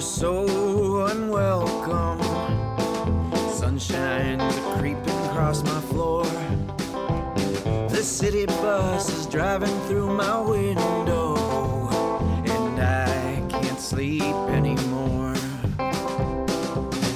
[0.00, 2.22] just so unwelcome.
[3.52, 6.24] Sunshine's creeping across my floor.
[7.90, 11.36] The city bus is driving through my window,
[12.46, 15.34] and I can't sleep anymore.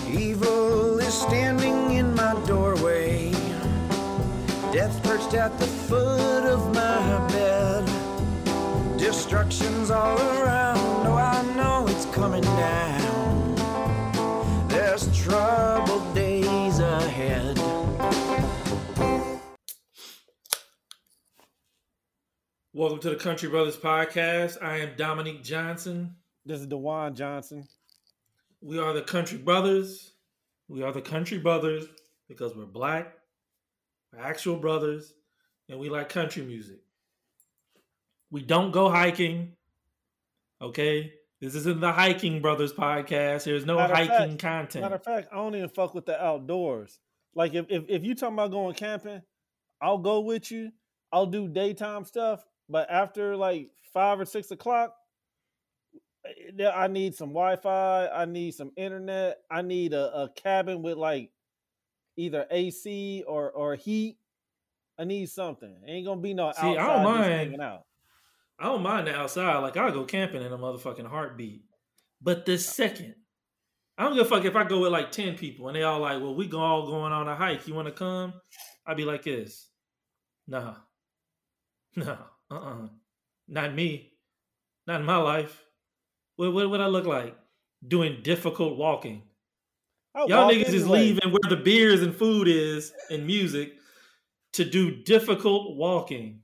[0.07, 3.31] Evil is standing in my doorway.
[4.75, 7.87] Death perched at the foot of my bed.
[8.99, 10.64] Destruction's all around.
[15.25, 17.57] Troubled days ahead.
[22.75, 24.63] Welcome to the Country Brothers Podcast.
[24.63, 26.17] I am Dominique Johnson.
[26.45, 27.67] This is Dewan Johnson.
[28.61, 30.13] We are the Country Brothers.
[30.69, 31.87] We are the Country Brothers
[32.29, 33.15] because we're black,
[34.13, 35.15] we're actual brothers,
[35.71, 36.81] and we like country music.
[38.31, 39.53] We don't go hiking.
[40.61, 41.15] Okay?
[41.45, 43.45] This isn't the Hiking Brothers podcast.
[43.45, 44.83] There's no Matter hiking fact- content.
[44.83, 46.99] Matter of fact, I don't even fuck with the outdoors.
[47.35, 49.21] Like if, if if you talking about going camping,
[49.83, 50.71] I'll go with you.
[51.13, 54.95] I'll do daytime stuff, but after like five or six o'clock,
[56.59, 58.09] eh, I need some Wi-Fi.
[58.09, 59.39] I need some internet.
[59.51, 61.31] I need a, a cabin with like
[62.17, 64.17] either AC or or heat.
[64.99, 65.77] I need something.
[65.87, 67.33] Ain't gonna be no See, I don't outside mind.
[67.33, 67.83] hanging out.
[68.59, 69.59] I don't mind the outside.
[69.59, 71.65] Like I'll go camping in a motherfucking heartbeat.
[72.23, 73.15] But the second,
[73.99, 76.01] I don't give a fuck if I go with like ten people and they all
[76.01, 77.67] like, "Well, we go all going on a hike.
[77.67, 78.35] You want to come?"
[78.87, 79.69] I'd be like this,
[80.47, 80.77] "Nah,
[81.97, 82.17] nah,
[82.51, 82.89] uh, uh
[83.49, 84.13] not me,
[84.87, 85.63] not in my life.
[86.37, 87.37] What what would I look like
[87.87, 89.23] doing difficult walking?
[90.15, 93.75] I Y'all walk niggas is leaving where the beers and food is and music
[94.53, 96.41] to do difficult walking.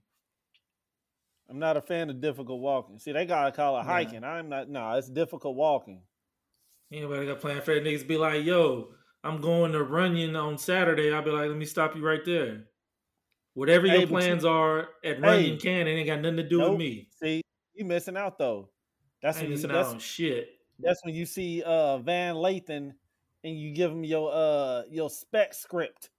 [1.51, 2.99] I'm not a fan of difficult walking.
[3.01, 3.87] See, they gotta call it Nah.
[3.89, 4.23] hiking.
[4.25, 4.69] I'm not.
[4.69, 6.03] No, it's difficult walking.
[6.93, 7.85] Anybody got plan for that?
[7.85, 11.13] Niggas be like, yo, I'm going to Runyon on Saturday.
[11.13, 12.65] I'll be like, let me stop you right there.
[13.55, 15.57] Whatever Hey, your you- plans are at Runyon Hey.
[15.57, 16.71] Canyon ain't got nothing to do Nope.
[16.71, 17.09] with me.
[17.21, 17.43] See,
[17.75, 18.71] you missing out though.
[19.23, 20.49] That's I when you, missing that's, out on shit.
[20.79, 22.93] that's when you see uh Van Lathan
[23.45, 26.11] and you give him your uh your spec script.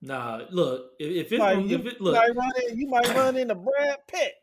[0.00, 2.52] Nah, look, if, if it's You might, gonna, you, if it, you look, might run
[2.68, 4.34] in, you might run into Brad Pitt.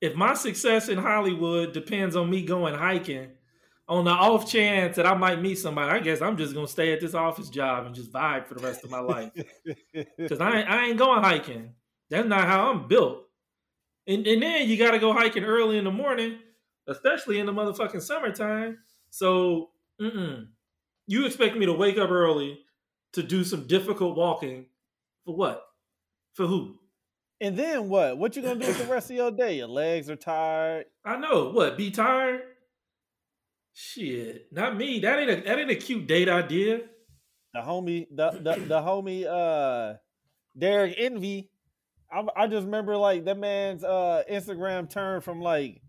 [0.00, 3.30] if my success in Hollywood depends on me going hiking,
[3.88, 6.92] on the off chance that I might meet somebody, I guess I'm just gonna stay
[6.92, 9.32] at this office job and just vibe for the rest of my life.
[10.28, 11.74] Cause I ain't, I ain't going hiking.
[12.08, 13.24] That's not how I'm built.
[14.06, 16.38] And and then you gotta go hiking early in the morning,
[16.86, 18.78] especially in the motherfucking summertime.
[19.10, 20.46] So mm-mm.
[21.06, 22.60] you expect me to wake up early
[23.12, 24.66] to do some difficult walking
[25.24, 25.64] for what?
[26.34, 26.78] For who?
[27.42, 28.16] and then what?
[28.18, 29.56] What you gonna do with the rest of your day?
[29.56, 30.86] Your legs are tired.
[31.04, 31.50] I know.
[31.50, 31.76] What?
[31.76, 32.42] Be tired?
[33.74, 35.00] Shit, not me.
[35.00, 36.82] That ain't a that ain't a cute date idea.
[37.52, 39.96] The homie, the the, the homie, uh,
[40.56, 41.50] Derek Envy.
[42.12, 45.82] I, I just remember like that man's uh Instagram turned from like,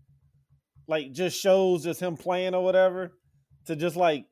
[0.88, 3.12] like just shows just him playing or whatever,
[3.66, 4.26] to just like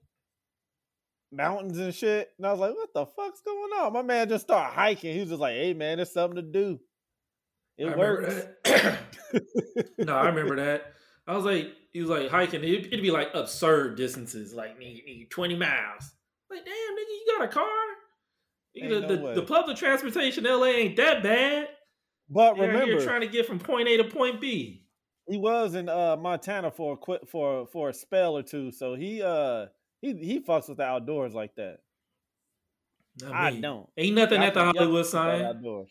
[1.33, 2.31] mountains and shit.
[2.39, 3.93] And I was like, what the fuck's going on?
[3.93, 5.15] My man just started hiking.
[5.15, 6.79] He was just like, hey man, it's something to do.
[7.79, 8.47] It I works.
[9.99, 10.93] no, I remember that.
[11.27, 12.63] I was like, he was like hiking.
[12.63, 14.77] It'd, it'd be like absurd distances, like
[15.31, 16.13] twenty miles.
[16.51, 17.67] Like, damn, nigga, you got a car?
[18.77, 21.69] Ain't the, no the, the public transportation in LA ain't that bad.
[22.29, 24.87] But remember You're remember, here trying to get from point A to point B.
[25.29, 29.23] he was in uh Montana for a for for a spell or two, so he
[29.23, 29.67] uh
[30.03, 31.79] he he fucks with the outdoors like that.
[33.21, 33.89] Not I don't.
[33.97, 35.43] Ain't nothing at the Hollywood sign.
[35.43, 35.91] Outdoors.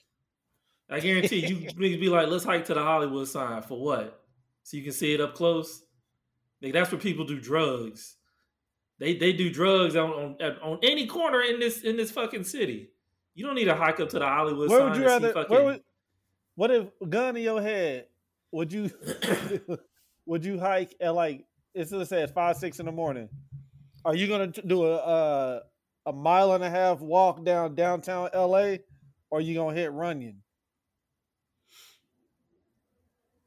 [0.90, 4.22] I guarantee you niggas be like, let's hike to the Hollywood sign for what?
[4.64, 5.84] So you can see it up close.
[6.62, 8.18] Like that's where people do drugs.
[9.00, 12.90] They they do drugs on on, on any corner in this in this fucking city.
[13.34, 14.90] You don't need to hike up to the Hollywood Where sign.
[14.90, 15.34] would you rather?
[15.34, 15.82] fucking, Where would?
[16.56, 18.08] What if gun in your head?
[18.52, 18.92] Would you?
[20.26, 23.30] would you hike at like it's let's say it's five six in the morning?
[24.06, 25.60] Are you gonna do a uh,
[26.08, 28.80] a mile and a half walk down downtown L.A.
[29.30, 30.42] or are you gonna hit Runyon?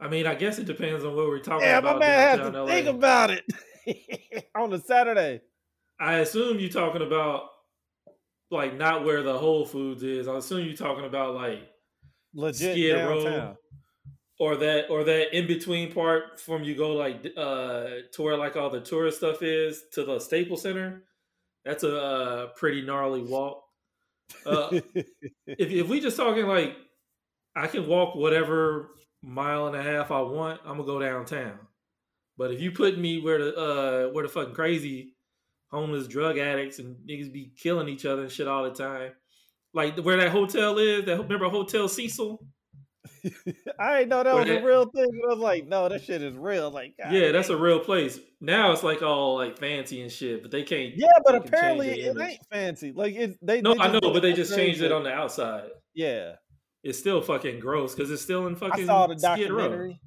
[0.01, 2.01] I mean, I guess it depends on what we're talking Yeah, my about.
[2.01, 2.67] man has to LA.
[2.67, 5.41] think about it on a Saturday.
[6.01, 7.45] I assume you're talking about
[8.51, 10.29] like not where the Whole Foods is.
[10.29, 11.61] I assume you're talking about like
[12.35, 13.25] Legit Skid downtown.
[13.25, 13.57] Row.
[14.39, 18.57] Or that or that in between part from you go like uh to where like
[18.57, 21.05] all the tourist stuff is to the Staples Center.
[21.65, 23.63] That's a uh, pretty gnarly walk.
[24.45, 24.69] Uh,
[25.47, 26.77] if if we just talking like
[27.57, 28.91] I can walk whatever
[29.23, 31.59] mile and a half I want, I'm gonna go downtown.
[32.37, 35.15] But if you put me where the uh where the fucking crazy
[35.71, 39.13] homeless drug addicts and niggas be killing each other and shit all the time,
[39.73, 42.45] like where that hotel is, that remember Hotel Cecil?
[43.79, 45.07] I didn't know that was a real thing.
[45.21, 46.71] But I was like, no, that shit is real.
[46.71, 48.19] Like, God yeah, that's a real place.
[48.41, 50.95] Now it's like all like fancy and shit, but they can't.
[50.97, 52.31] yeah, but they can change apparently it image.
[52.31, 52.93] ain't fancy.
[52.93, 55.71] Like it, they No, they I know, but they just changed it on the outside.
[55.95, 56.35] Yeah,
[56.83, 59.59] It's still fucking gross because it's still in fucking I saw the Skid Row.
[59.69, 60.01] documentary.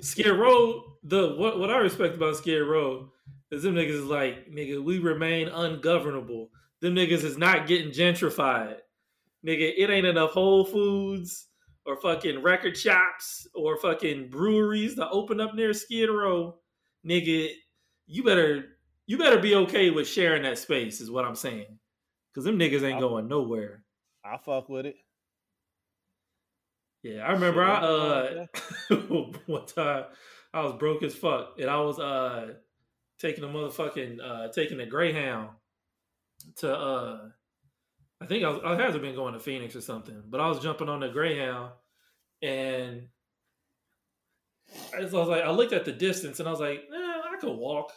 [0.00, 3.10] Skid Row, the what what I respect about Skid Row
[3.50, 6.48] is them niggas is like, nigga, we remain ungovernable.
[6.80, 8.76] Them niggas is not getting gentrified.
[9.46, 11.48] Nigga, it ain't enough Whole Foods
[11.84, 16.56] or fucking record shops or fucking breweries to open up near Skid Row.
[17.06, 17.48] Nigga,
[18.06, 18.64] you better
[19.06, 21.78] you better be okay with sharing that space, is what I'm saying.
[22.34, 23.84] Cause them niggas ain't going nowhere.
[24.24, 24.96] I fuck with it.
[27.02, 28.46] Yeah, I remember I uh
[29.46, 30.04] one time
[30.54, 32.54] I was broke as fuck and I was uh
[33.18, 35.50] taking a motherfucking uh taking a Greyhound
[36.56, 37.18] to uh
[38.22, 40.48] I think I was I had to been going to Phoenix or something, but I
[40.48, 41.72] was jumping on the Greyhound
[42.40, 43.08] and
[44.94, 47.20] I was, I was like I looked at the distance and I was like, eh,
[47.32, 47.92] I could walk.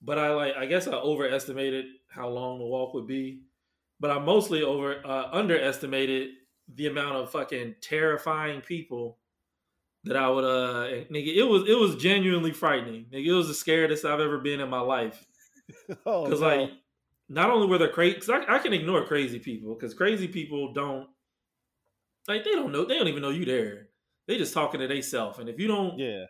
[0.00, 3.42] But I like I guess I overestimated how long the walk would be.
[4.00, 6.30] But I mostly over uh, underestimated
[6.74, 9.18] the amount of fucking terrifying people
[10.04, 13.06] that I would uh nigga it was it was genuinely frightening.
[13.12, 15.24] Nigga, it was the scariest I've ever been in my life.
[16.04, 16.46] Oh, Because no.
[16.48, 16.70] like
[17.32, 20.72] not only were they crazy because I, I can ignore crazy people because crazy people
[20.74, 21.08] don't
[22.28, 23.88] like they don't know they don't even know you there.
[24.28, 25.38] They just talking to themselves.
[25.38, 26.26] And if you don't yeah,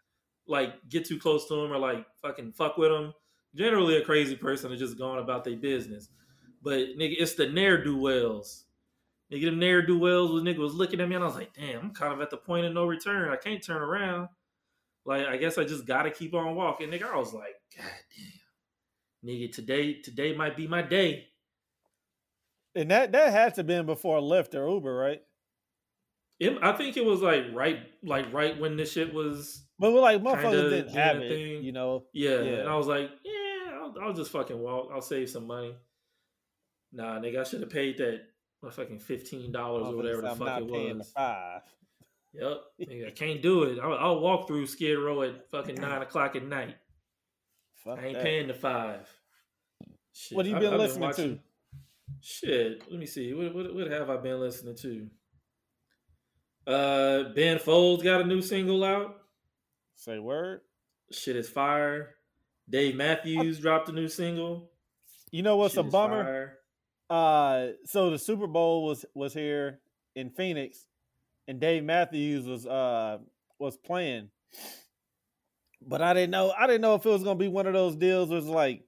[0.46, 3.12] like get too close to them or like fucking fuck with them.
[3.54, 6.08] Generally, a crazy person is just going about their business.
[6.62, 8.64] But nigga, it's the ne'er do wells.
[9.32, 11.52] Nigga, them ne'er do wells was nigga was looking at me and I was like,
[11.52, 13.30] damn, I'm kind of at the point of no return.
[13.30, 14.28] I can't turn around.
[15.04, 16.90] Like, I guess I just gotta keep on walking.
[16.90, 18.41] Nigga, I was like, God damn.
[19.24, 21.26] Nigga, today, today might be my day.
[22.74, 25.22] and that that had to been before Lyft or Uber, right?
[26.40, 30.00] It, I think it was like right, like right when this shit was But we're
[30.00, 31.62] like motherfuckers didn't have it, thing.
[31.62, 32.04] you know.
[32.12, 32.52] Yeah, Yeah.
[32.60, 34.88] and I was like, yeah, I'll, I'll just fucking walk.
[34.92, 35.76] I'll save some money.
[36.92, 38.22] Nah, nigga, I should have paid that
[38.70, 41.12] fucking fifteen dollars or whatever the I'm fuck not it paying the was.
[41.12, 41.62] five.
[42.32, 43.78] Yep, nigga, I can't do it.
[43.80, 46.74] I'll, I'll walk through Skid Row at fucking nine o'clock at night.
[47.84, 48.22] Fuck I ain't that.
[48.22, 49.08] paying the five.
[50.12, 51.40] Shit, What have you I've- been I've listening watching-
[52.20, 53.32] Shit, let me see.
[53.32, 55.10] What, what what have I been listening to?
[56.66, 59.16] Uh, Ben Folds got a new single out.
[59.96, 60.60] Say word.
[61.10, 62.14] Shit is fire.
[62.70, 64.70] Dave Matthews dropped a new single.
[65.32, 66.24] You know what's Shit a bummer?
[66.24, 66.58] fire.
[67.10, 69.80] Uh, so the Super Bowl was was here
[70.14, 70.86] in Phoenix,
[71.48, 73.18] and Dave Matthews was uh
[73.58, 74.28] was playing,
[75.88, 77.96] but I didn't know I didn't know if it was gonna be one of those
[77.96, 78.84] deals was like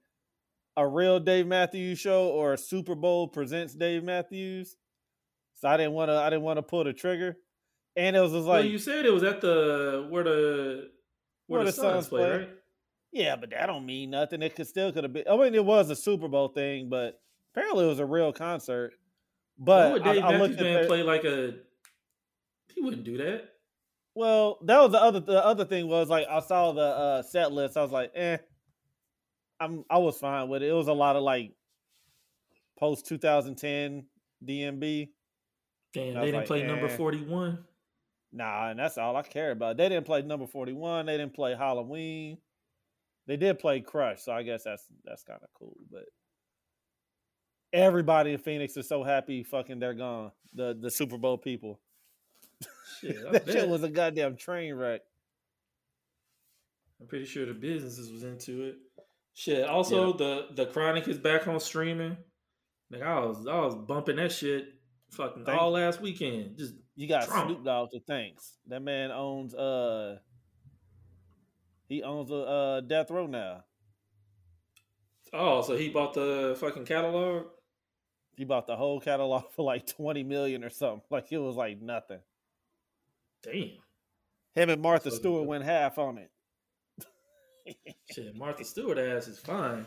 [0.77, 4.75] a real Dave Matthews show or a Super Bowl presents Dave Matthews.
[5.55, 7.37] So I didn't want to I didn't want to pull the trigger,
[7.95, 10.89] and it was just Well, like you said it was at the where the
[11.47, 12.37] where, the, Suns play, play.
[12.39, 12.49] right?
[13.11, 14.41] yeah, but that don't mean nothing.
[14.41, 15.23] It could still could have been.
[15.29, 17.21] I mean, it was a Super Bowl thing, but
[17.53, 18.93] apparently it was a real concert.
[19.57, 21.53] Why But would I, Dave I Matthews looked at Band play like a?
[22.73, 23.49] He wouldn't do that.
[24.15, 27.51] Well, that was the other the other thing was like I saw the uh set
[27.51, 27.77] list.
[27.77, 28.37] I was like, eh,
[29.59, 30.69] I'm I was fine with it.
[30.69, 31.53] It was a lot of like
[32.79, 34.05] post 2010
[34.45, 35.09] DMB.
[35.93, 36.95] Damn, they didn't like, play number eh.
[36.95, 37.59] forty one.
[38.35, 39.77] Nah, and that's all I care about.
[39.77, 41.05] They didn't play number 41.
[41.05, 42.37] They didn't play Halloween.
[43.27, 45.77] They did play Crush, so I guess that's that's kind of cool.
[45.89, 46.03] But
[47.71, 49.41] everybody in Phoenix is so happy.
[49.41, 50.31] Fucking, they're gone.
[50.53, 51.79] The the Super Bowl people.
[53.01, 55.01] Shit, that shit was a goddamn train wreck.
[56.99, 58.77] I'm pretty sure the businesses was into it.
[59.33, 59.67] Shit.
[59.67, 62.17] Also, the the Chronic is back on streaming.
[62.89, 64.75] Like I was I was bumping that shit
[65.11, 66.57] fucking Thank all last weekend.
[66.57, 67.49] Just You got Trump.
[67.49, 68.57] Snoop Dogg to thanks.
[68.67, 70.17] That man owns uh
[71.87, 73.63] he owns a uh, death row now.
[75.33, 77.45] oh, so he bought the fucking catalog.
[78.37, 81.01] He bought the whole catalog for like 20 million or something.
[81.09, 82.19] Like it was like nothing.
[83.45, 83.69] Damn.
[84.55, 86.31] Him and Martha So- Stewart went half on it.
[88.11, 89.85] Shit, Martha Stewart ass is fine.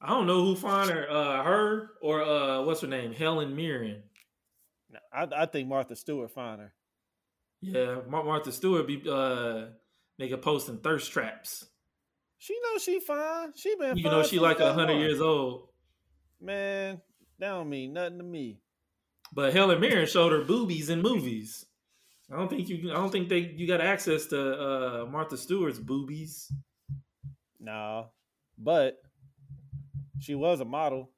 [0.00, 4.02] I don't know who finer, uh, her or uh, what's her name, Helen Mirren.
[5.12, 6.74] I, I think Martha Stewart finer.
[7.62, 9.66] Yeah, Mar- Martha Stewart be uh,
[10.20, 11.64] nigga posting thirst traps,
[12.38, 13.52] She knows she fine.
[13.56, 15.00] She been even fine though she like day hundred one.
[15.02, 15.68] years old.
[16.40, 17.00] Man,
[17.38, 18.60] that don't mean nothing to me.
[19.32, 21.64] But Helen Mirren showed her boobies in movies.
[22.32, 22.90] I don't think you.
[22.90, 23.38] I don't think they.
[23.38, 26.50] You got access to uh, Martha Stewart's boobies.
[27.60, 28.08] No,
[28.58, 28.96] but
[30.20, 31.10] she was a model.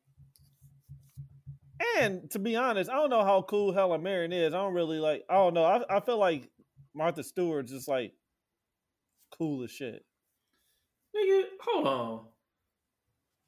[1.99, 4.55] And to be honest, I don't know how cool Helen Mirren is.
[4.55, 5.25] I don't really like.
[5.29, 5.65] I don't know.
[5.65, 6.49] I, I feel like
[6.95, 8.13] Martha Stewart's just like
[9.37, 10.05] cool as shit.
[11.15, 12.21] Nigga, hold on.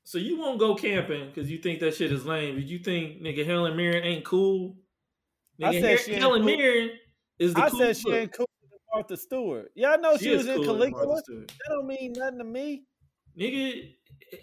[0.05, 3.21] So you won't go camping because you think that shit is lame, but you think
[3.21, 4.77] nigga Helen Mirren ain't cool?
[5.61, 6.57] Nigga, I said Helen cool.
[6.57, 6.91] Mirren
[7.38, 9.71] is the I cool said she ain't cool with Martha Stewart.
[9.75, 11.47] Yeah, I know she, was is in cool with Martha Caligula.
[11.47, 12.85] That don't mean nothing to me.
[13.38, 13.95] Nigga,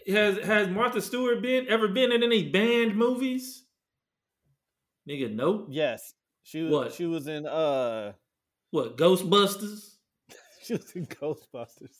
[0.07, 3.65] has has Martha Stewart been ever been in any banned movies?
[5.07, 5.67] Nigga, nope.
[5.69, 6.71] Yes, she was.
[6.71, 6.93] What?
[6.93, 7.45] She was in.
[7.45, 8.13] uh
[8.71, 9.91] What Ghostbusters?
[10.63, 11.95] She was in Ghostbusters.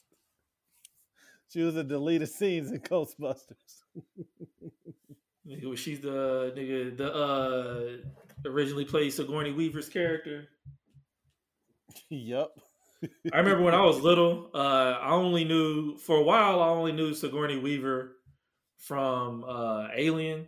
[1.49, 3.83] She was in deleted scenes in Ghostbusters.
[5.47, 10.47] Nigga, was she the nigga the uh originally played Sigourney Weaver's character?
[12.09, 12.49] yep.
[13.33, 16.61] I remember when I was little, uh, I only knew for a while.
[16.61, 18.15] I only knew Sigourney Weaver
[18.79, 20.47] from uh, Alien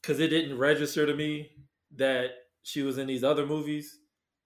[0.00, 1.50] because it didn't register to me
[1.96, 2.30] that
[2.62, 3.98] she was in these other movies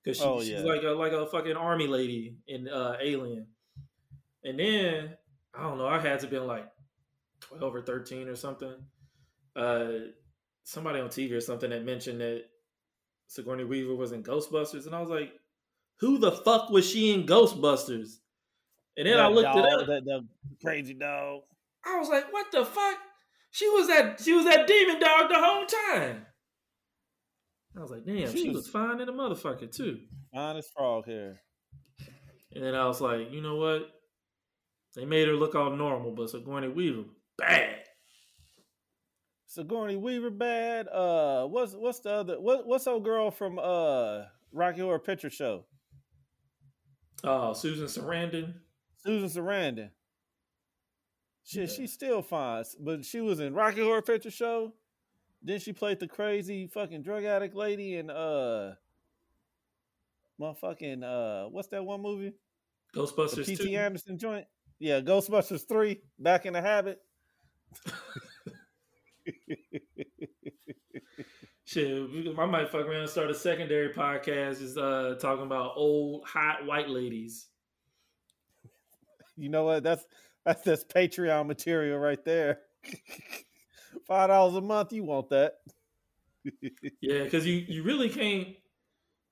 [0.02, 3.46] because she, Oh, she's like a like a fucking army lady in uh, Alien.
[4.44, 5.16] And then
[5.54, 5.86] I don't know.
[5.86, 6.66] I had to been like
[7.40, 8.74] twelve or thirteen or something.
[9.54, 9.92] Uh,
[10.64, 12.44] somebody on TV or something that mentioned that
[13.26, 15.32] Sigourney Weaver was in Ghostbusters, and I was like,
[16.02, 18.18] "Who the fuck was she in Ghostbusters?"
[18.98, 19.86] And then I That looked it up.
[19.86, 20.28] That, that
[20.62, 21.40] crazy dog.
[21.86, 22.98] I was like, "What the fuck?"
[23.52, 26.26] She was that she was that demon dog the whole time.
[27.76, 30.00] I was like, "Damn, She she, was- fine in a motherfucker too."
[30.34, 31.40] Honest frog hair.
[32.54, 33.88] And then I was like, "You know what?
[34.94, 37.04] They made her look all normal, but Sigourney Weaver
[37.38, 37.78] bad."
[39.46, 40.88] Sigourney Weaver bad.
[40.88, 42.40] Uh, what's what's the other?
[42.40, 45.64] What what's old girl from uh Rocky Horror Picture Show?
[47.24, 48.54] Oh, Susan Sarandon.
[49.04, 49.90] Susan Sarandon.
[51.44, 54.72] Shit, she's still fine, but she was in Rocky Horror Picture Show.
[55.42, 58.74] Then she played the crazy fucking drug addict lady in uh,
[60.40, 62.32] motherfucking uh, what's that one movie?
[62.94, 63.70] The Ghostbusters P.T.
[63.70, 63.76] 2.
[63.76, 64.46] Anderson joint.
[64.78, 66.02] Yeah, Ghostbusters three.
[66.18, 67.00] Back in the habit.
[71.72, 76.22] Shit, I might fuck around and start a secondary podcast just uh, talking about old
[76.26, 77.46] hot white ladies.
[79.38, 79.82] You know what?
[79.82, 80.04] That's
[80.44, 82.58] that's that's Patreon material right there.
[84.06, 84.92] Five dollars a month.
[84.92, 85.54] You want that?
[87.00, 88.48] Yeah, because you, you really can't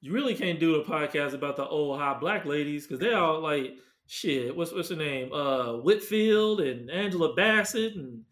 [0.01, 3.41] you really can't do a podcast about the old hot black ladies because they all
[3.41, 3.75] like
[4.07, 4.57] shit.
[4.57, 5.31] What's what's her name?
[5.31, 8.23] Uh, Whitfield and Angela Bassett and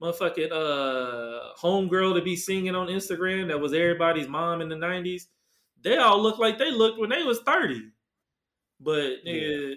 [0.00, 5.28] motherfucking uh homegirl to be singing on Instagram that was everybody's mom in the nineties.
[5.82, 7.82] They all look like they looked when they was thirty.
[8.80, 9.74] But nigga,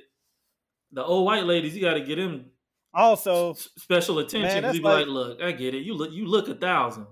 [0.91, 2.45] the old white ladies, you got to get them
[2.93, 4.63] Also, special attention.
[4.63, 5.83] Man, you be like, like- look, I get it.
[5.83, 7.07] You look, you look a thousand.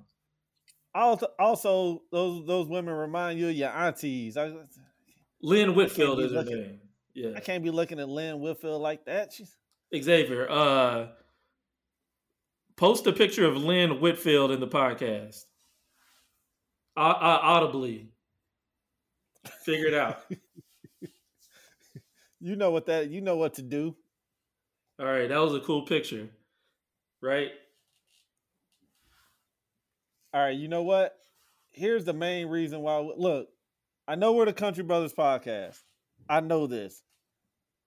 [0.95, 4.37] also, also those those women remind you of your aunties.
[4.37, 4.51] I,
[5.41, 6.79] Lynn Whitfield is her name.
[7.13, 9.33] Yeah, I can't be looking at Lynn Whitfield like that.
[9.33, 9.53] She's
[9.93, 10.49] Xavier.
[10.49, 11.07] Uh,
[12.81, 15.43] post a picture of Lynn Whitfield in the podcast.
[16.97, 18.09] I, I audibly
[19.63, 20.23] figure it out.
[22.39, 23.95] you know what that you know what to do.
[24.99, 26.27] All right, that was a cool picture,
[27.21, 27.51] right?
[30.33, 31.15] All right, you know what?
[31.69, 32.97] Here's the main reason why.
[33.15, 33.49] Look,
[34.07, 35.77] I know we're the Country Brothers podcast.
[36.27, 37.03] I know this,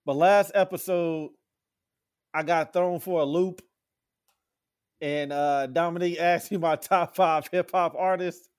[0.05, 1.31] but last episode,
[2.33, 3.61] I got thrown for a loop,
[5.05, 8.49] and uh Dominique asked me my top five hip hop artists,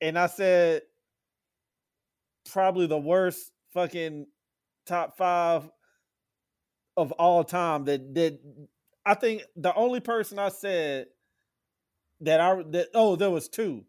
[0.00, 0.82] and I said
[2.50, 4.26] probably the worst fucking
[4.86, 5.70] top five
[6.96, 7.84] of all time.
[7.84, 8.40] That that
[9.06, 11.06] I think the only person I said
[12.22, 13.84] that I that oh there was two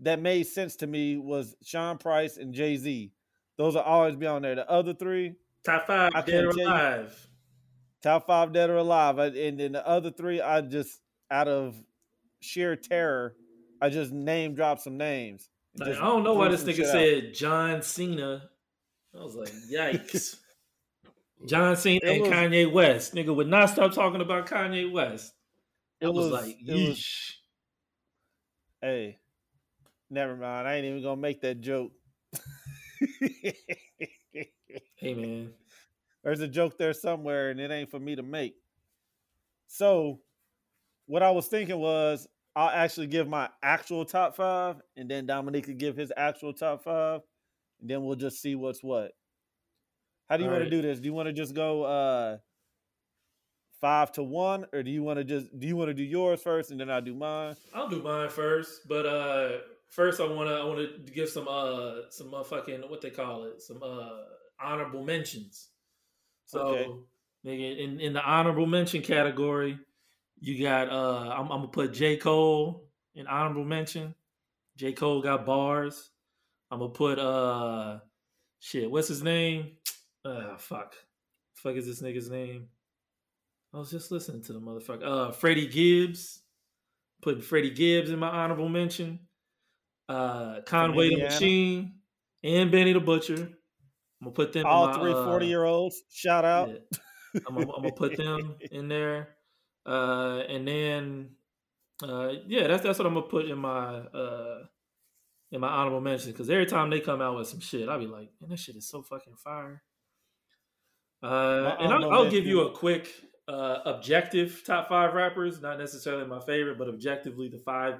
[0.00, 3.12] that made sense to me was Sean Price and Jay Z.
[3.56, 4.54] Those will always be on there.
[4.54, 6.66] The other three, Top five I dead or can't you.
[6.66, 7.28] alive.
[8.02, 11.74] top five dead or alive, and then the other three, I just out of
[12.40, 13.34] sheer terror,
[13.80, 15.48] I just name dropped some names.
[15.76, 16.92] Like, I don't know why this nigga shit out.
[16.92, 18.50] said John Cena.
[19.18, 20.36] I was like, yikes.
[21.46, 23.14] John Cena It and was- Kanye West.
[23.14, 25.32] Nigga would not stop talking about Kanye West.
[26.02, 27.32] I It was, was- like, yeesh.
[28.82, 29.18] Hey,
[30.10, 30.66] never mind.
[30.66, 31.92] I ain't even gonna make that joke.
[34.96, 35.52] Hey man.
[36.22, 38.54] There's a joke there somewhere, and it ain't for me to make.
[39.66, 40.20] So,
[41.10, 45.64] what I was thinking was, I'll actually give my actual top five, and then Dominique
[45.64, 47.22] could give his actual top five.
[47.80, 49.10] and then we'll just see what's what.
[50.28, 50.70] How do you All want right.
[50.70, 51.00] to do this?
[51.00, 52.38] Do you want to just go uh
[53.80, 56.42] five to one, or do you want to just do you want to do yours
[56.42, 57.56] first and then I'll do mine?
[57.74, 62.28] I'll do mine first, but uh first I wanna I wanna give some uh some
[62.30, 64.10] motherfucking what they call it, some uh
[64.60, 65.70] honorable mentions.
[66.46, 66.88] So Okay.
[67.44, 69.78] nigga, in, in the honorable mention category,
[70.40, 72.16] you got uh I'm, I'm gonna put J.
[72.16, 74.14] Cole in honorable mention.
[74.76, 74.92] J.
[74.92, 76.10] Cole got bars.
[76.70, 77.98] I'm gonna put uh
[78.60, 79.72] shit, what's his name?
[80.24, 80.94] Uh fuck.
[81.54, 82.68] Fuck is this nigga's name?
[83.74, 85.04] I was just listening to the motherfucker.
[85.04, 86.42] Uh Freddie Gibbs.
[87.22, 89.20] Putting Freddie Gibbs in my honorable mention.
[90.08, 91.94] Uh Conway the Machine
[92.42, 93.34] and Benny the Butcher.
[94.22, 96.68] I'm gonna put them in All my, three uh, 40 year olds, shout out.
[96.70, 97.40] yeah.
[97.46, 99.36] I'm, gonna- I'm gonna put them in there,
[99.90, 101.30] uh, and then
[102.02, 104.64] uh, yeah, that's that's what I'm gonna put in my uh,
[105.50, 108.06] in my honorable mention because every time they come out with some shit, I'll be
[108.06, 109.82] like, man, that shit is so fucking fire.
[111.22, 113.12] Uh, and I'll, I'll give you a quick
[113.48, 117.96] uh, objective top five rappers, not necessarily my favorite, but objectively the five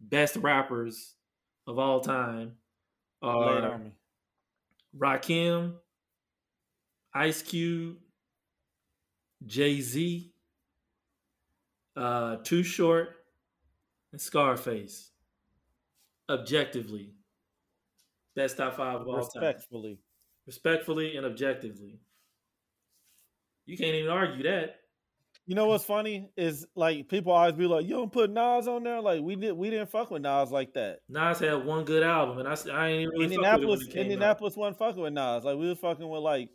[0.00, 1.14] best rappers
[1.66, 2.56] of all time
[3.22, 3.92] are me.
[4.98, 5.74] Rakim,
[7.14, 7.98] Ice Cube,
[9.46, 10.29] Jay Z,
[11.96, 13.24] uh, Too Short,
[14.12, 15.10] and Scarface.
[16.28, 17.12] Objectively,
[18.36, 19.42] best top five of all time.
[19.42, 19.98] Respectfully.
[20.46, 22.00] Respectfully and objectively.
[23.66, 24.76] You can't even argue that.
[25.46, 28.84] You know what's funny is like people always be like, "You don't put Nas on
[28.84, 31.00] there." Like we did, we didn't fuck with Nas like that.
[31.08, 33.72] Nas had one good album, and I, I ain't even really fuck with it when
[33.72, 34.02] Indianapolis, it came out.
[34.02, 35.44] Indianapolis wasn't fucking with Nas.
[35.44, 36.50] Like we was fucking with like,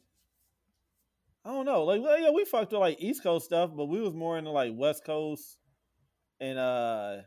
[1.46, 4.02] I don't know, like well, yeah, we fucked with like East Coast stuff, but we
[4.02, 5.58] was more into like West Coast
[6.40, 7.18] and uh,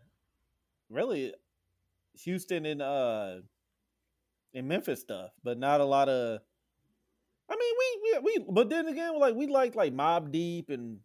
[0.91, 1.33] really
[2.25, 3.37] Houston and uh,
[4.55, 6.41] and Memphis stuff, but not a lot of.
[7.49, 10.99] I mean, we we, we but then again, like we liked like Mobb Deep and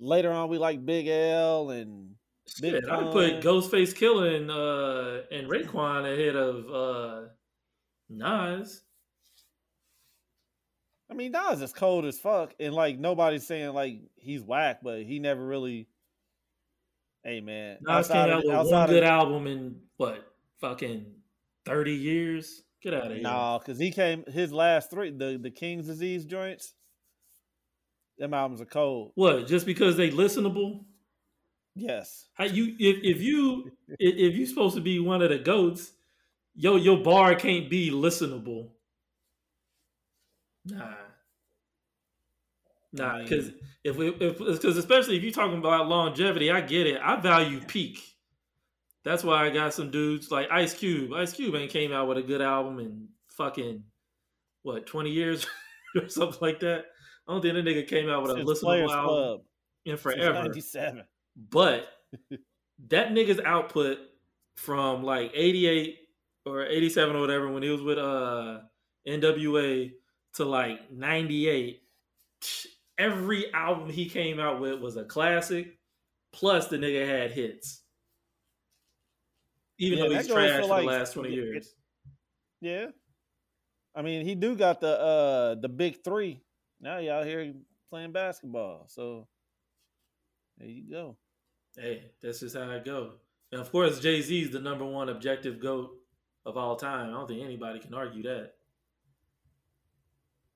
[0.00, 2.16] later on we like Big L and
[2.60, 3.12] Big Shit, I Pun.
[3.12, 7.28] put Ghostface Killah and uh and Raekwon ahead of uh
[8.08, 8.82] Nas.
[11.12, 15.02] I mean, Nas is cold as fuck, and like nobody's saying like he's whack, but
[15.02, 15.86] he never really.
[17.22, 20.26] Hey man, Nas came out with one good of- album in what
[20.62, 21.04] fucking
[21.66, 22.62] thirty years.
[22.82, 23.20] Get out of here.
[23.22, 26.72] No, because he came his last three the the King's Disease joints.
[28.16, 29.12] Them albums are cold.
[29.14, 29.46] What?
[29.46, 30.84] Just because they listenable?
[31.74, 35.92] Yes, How you if if you if you supposed to be one of the goats,
[36.54, 38.70] yo your bar can't be listenable.
[40.66, 40.94] Nah.
[42.92, 46.60] Nah, I because mean- if we if because especially if you're talking about longevity, I
[46.60, 47.00] get it.
[47.02, 47.98] I value peak.
[49.04, 51.12] That's why I got some dudes like Ice Cube.
[51.14, 53.82] Ice Cube ain't came out with a good album in fucking
[54.62, 55.46] what twenty years
[56.00, 56.84] or something like that.
[57.26, 59.40] I don't think that nigga came out with a listenable Players album Club
[59.86, 60.34] in forever.
[60.34, 61.02] '97.
[61.50, 61.88] But
[62.88, 63.98] that nigga's output
[64.56, 65.96] from like 88
[66.44, 68.58] or 87 or whatever when he was with uh
[69.08, 69.92] NWA
[70.34, 71.82] to like 98
[72.98, 75.78] every album he came out with was a classic
[76.32, 77.82] plus the nigga had hits.
[79.78, 81.74] Even Yeah, though he's goes for, for like, the last 20 years.
[82.60, 82.86] Yeah,
[83.94, 86.42] I mean he do got the uh the big three.
[86.80, 87.52] Now out here
[87.90, 89.26] playing basketball, so
[90.58, 91.16] there you go.
[91.76, 93.12] hey that's just how it go.
[93.50, 95.90] And of course Jay-Z's the number one objective goat
[96.46, 97.10] of all time.
[97.10, 98.54] I don't think anybody can argue that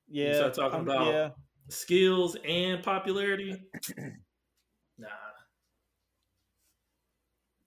[0.08, 1.30] Yeah, start talking I'm- about- yeah.
[1.68, 3.60] skills and popularity.
[4.98, 5.08] nah,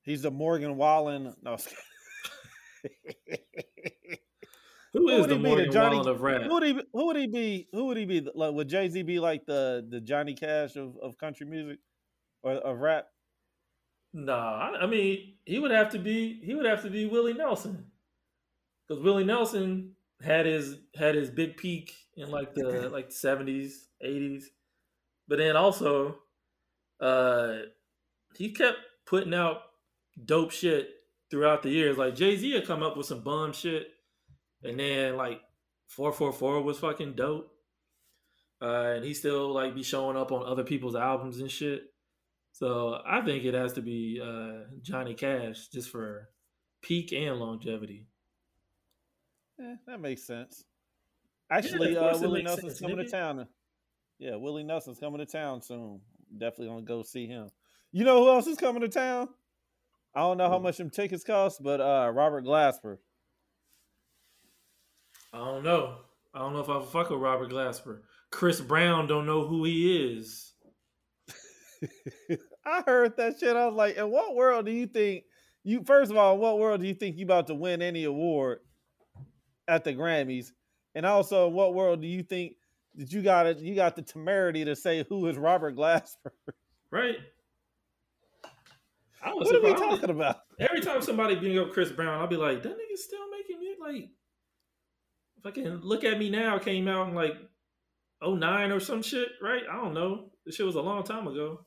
[0.04, 1.36] He's the Morgan Wallen.
[1.44, 1.58] No,
[4.94, 6.42] who Who is would the he be, the Morgan Johnny- Wallen of rap?
[6.44, 6.74] who would he?
[6.74, 7.68] be- Who would he be?
[7.74, 8.28] Who would he be?
[8.34, 11.80] Like, would Jay Z be like the the Johnny Cash of, of country music
[12.42, 13.08] or of rap?
[14.14, 14.34] Nah,
[14.72, 17.86] I I mean he would have to be he would have to be Willie Nelson
[18.88, 24.50] because Willie Nelson had his had his big peak in like the like seventies eighties,
[25.28, 26.18] but then also
[27.00, 27.60] uh
[28.36, 29.62] he kept putting out
[30.26, 30.90] dope shit
[31.32, 31.98] throughout the years.
[31.98, 33.88] Like Jay Z had come up with some bum shit,
[34.64, 35.42] and then like
[35.88, 37.52] four four four was fucking dope,
[38.62, 41.84] uh, and he still like be showing up on other people's albums and shit.
[42.52, 46.30] So I think it has to be uh, Johnny Cash just for
[46.82, 48.08] peak and longevity.
[49.62, 50.64] Eh, that makes sense.
[51.52, 53.48] Actually, of uh, Willie Nelson's sense, coming to town.
[54.20, 56.02] Yeah, Willie Nelson's coming to town soon.
[56.38, 57.50] Definitely gonna go see him.
[57.92, 59.30] You know who else is coming to town?
[60.16, 62.98] I don't know how much them tickets cost, but uh, Robert Glasper.
[65.34, 65.98] I don't know.
[66.34, 68.02] I don't know if I fuck with Robert Glasper.
[68.32, 70.54] Chris Brown don't know who he is.
[72.66, 73.56] I heard that shit.
[73.56, 75.24] I was like, in what world do you think
[75.64, 78.04] you first of all, in what world do you think you about to win any
[78.04, 78.60] award
[79.70, 80.52] at the Grammys?
[80.96, 82.56] And also, in what world do you think
[82.96, 83.60] that you got it?
[83.60, 86.32] You got the temerity to say who is Robert Glasper?
[86.92, 87.18] Right.
[89.24, 90.38] I was What are we talking about?
[90.60, 93.80] Every time somebody bring up Chris Brown, I'll be like, that nigga still making music.
[93.80, 94.10] Like,
[95.44, 97.36] fucking look at me now came out in like
[98.26, 99.64] 09 or some shit, right?
[99.70, 100.32] I don't know.
[100.46, 101.62] This shit was a long time ago.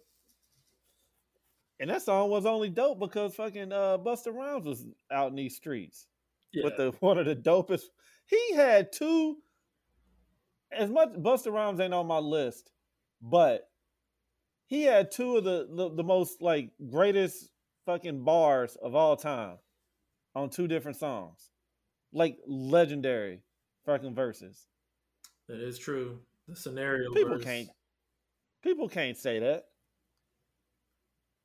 [1.78, 5.56] And that song was only dope because fucking uh Busta Rhymes was out in these
[5.56, 6.06] streets
[6.52, 6.64] Yeah.
[6.64, 7.82] with the one of the dopest.
[8.26, 9.36] He had two.
[10.70, 12.70] As much Busta Rhymes ain't on my list,
[13.20, 13.68] but
[14.66, 17.50] he had two of the, the the most like greatest
[17.84, 19.58] fucking bars of all time
[20.34, 21.50] on two different songs,
[22.12, 23.42] like legendary
[23.84, 24.66] fucking verses.
[25.48, 26.18] that is true.
[26.48, 27.44] The scenario People verse.
[27.44, 27.68] can't.
[28.62, 29.64] People can't say that.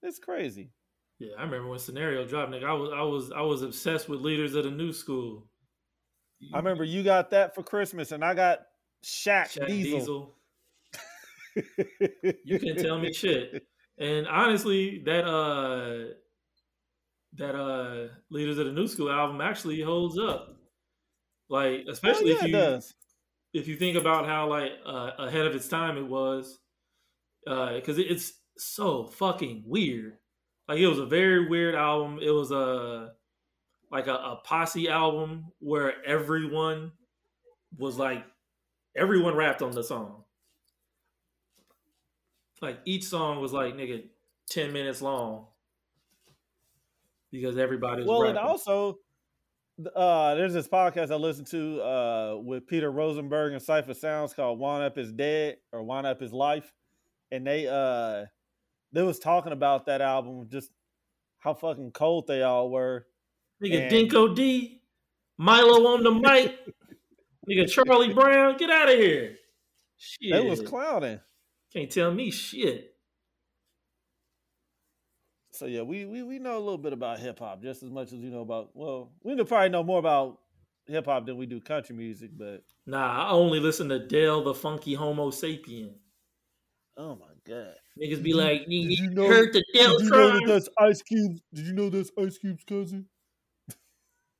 [0.03, 0.71] It's crazy.
[1.19, 2.65] Yeah, I remember when scenario dropped, nigga.
[2.65, 5.47] I was I was I was obsessed with leaders of the new school.
[6.53, 8.59] I remember you got that for Christmas, and I got
[9.03, 9.99] Shaq, Shaq Diesel.
[9.99, 10.33] Diesel.
[12.45, 13.63] You can tell me shit.
[13.97, 16.13] And honestly, that uh
[17.33, 20.55] that uh Leaders of the New School album actually holds up.
[21.49, 22.79] Like Oh, especially yeah, if you
[23.61, 26.59] if you think about how like uh, ahead of its time it was
[27.47, 30.17] uh because it's so fucking weird.
[30.67, 32.19] Like it was a very weird album.
[32.21, 33.13] It was a
[33.89, 36.91] like a, a posse album where everyone
[37.77, 38.25] was like
[38.95, 40.23] everyone rapped on the song.
[42.61, 44.03] Like each song was like nigga
[44.49, 45.47] ten minutes long
[47.31, 48.97] because everybody was Well, and also,
[49.95, 54.59] uh, there's this podcast I listen to uh, with Peter Rosenberg and Cipha Sounds called
[54.59, 56.73] "Juan Ep Is Dead" or "Juan Ep Is Life,"
[57.31, 58.25] and they uh,
[58.93, 60.71] they was talking about that album, just
[61.39, 63.05] how fucking cold they all were.
[63.63, 64.81] Nigga And- Dinco D,
[65.37, 66.57] Milo on the mic,
[67.49, 69.35] nigga Charlie Brown, get out of here.
[69.97, 70.31] Shit.
[70.33, 71.19] They was clowning.
[71.73, 72.93] Can't tell me shit.
[75.51, 78.07] So yeah, we we we know a little bit about hip hop just as much
[78.13, 78.69] as you know about.
[78.75, 80.39] Well, we probably know more about
[80.85, 84.53] hip hop than we do country music, but Nah, I only listen to Del the
[84.53, 85.93] Funky Homosapien.
[86.97, 89.63] oh my god, Niggas be Did you- like, did nigga, you you know- heard the
[89.73, 91.37] Dale did you know that that's Ice Cube?
[91.53, 93.05] Did you know that's Ice Cube's cousin?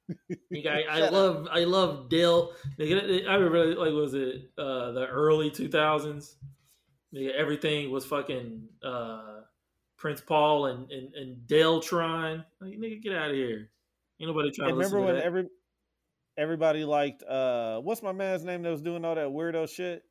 [0.53, 2.53] Nigga, I, I love I love Dale.
[2.79, 6.37] Nigga, I remember like was it uh the early two thousands?
[7.13, 9.41] Nigga, everything was fucking uh
[9.97, 12.45] Prince Paul and and, and Deltron.
[12.61, 13.69] Like, nigga, get out of here.
[14.21, 15.25] Ain't nobody trying And to listen remember to when that.
[15.25, 15.47] every
[16.37, 20.03] everybody liked uh what's my man's name that was doing all that weirdo shit?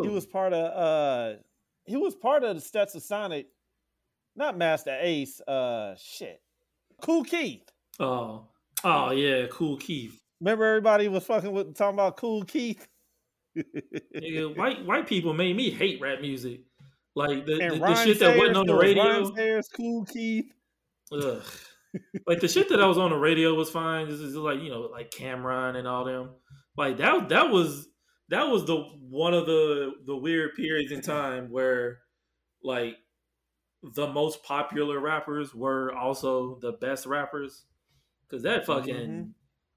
[0.00, 1.38] He was part of uh
[1.84, 3.46] he was part of the Stetsasonic,
[4.36, 6.40] not Masta Ace, uh shit.
[7.02, 7.68] Kool Keith.
[7.98, 8.46] Oh,
[8.84, 10.20] oh yeah, Kool Keith.
[10.40, 12.86] Remember everybody was fucking with talking about Kool Keith?
[13.56, 16.60] Nigga, white white people made me hate rap music.
[17.14, 19.34] Like the, the, the shit that wasn't on the radio.
[19.34, 20.52] Sayers, Kool Keith.
[21.12, 21.42] Ugh.
[22.26, 24.08] like the shit that I was on the radio was fine.
[24.08, 26.30] This is like you know like Cam'ron and all them.
[26.76, 27.88] Like that that was
[28.30, 32.00] that was the one of the the weird periods in time where
[32.62, 32.96] like
[33.82, 37.64] the most popular rappers were also the best rappers
[38.26, 39.32] because that fucking Mhm.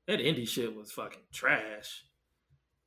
[0.07, 2.05] that indie shit was fucking trash.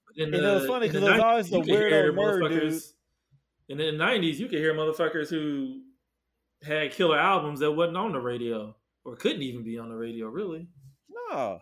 [0.06, 2.14] But in And it was funny because the was always the you could hear weirdo
[2.14, 2.62] nerd dude.
[2.62, 2.92] motherfuckers-
[3.68, 5.82] in the nineties, you could hear motherfuckers who
[6.62, 10.28] had killer albums that wasn't on the radio or couldn't even be on the radio.
[10.28, 10.68] Really,
[11.30, 11.60] No.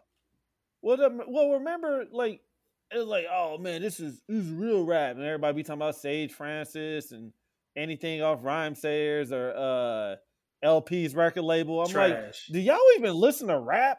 [0.82, 2.42] Well, the, well, remember, like,
[2.92, 5.80] it was like, oh man, this is this is real rap, and everybody be talking
[5.82, 7.32] about Sage Francis and
[7.76, 10.16] anything off Rhymesayers or uh
[10.64, 11.80] El-P's record label.
[11.80, 13.98] I'm like, do y'all even listen to rap?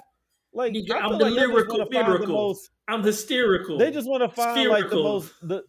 [0.53, 3.77] Like, I'm the like just lyrical the most- I'm hysterical.
[3.77, 5.63] They just want to find like the most the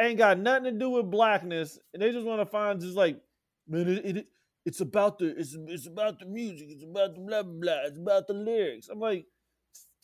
[0.00, 3.20] ain't got nothing to do with blackness, and they just want to find just like,
[3.66, 4.26] man, it, it
[4.66, 7.98] it's about the it's it's about the music, it's about the blah blah blah, it's
[7.98, 8.88] about the lyrics.
[8.88, 9.26] I'm like,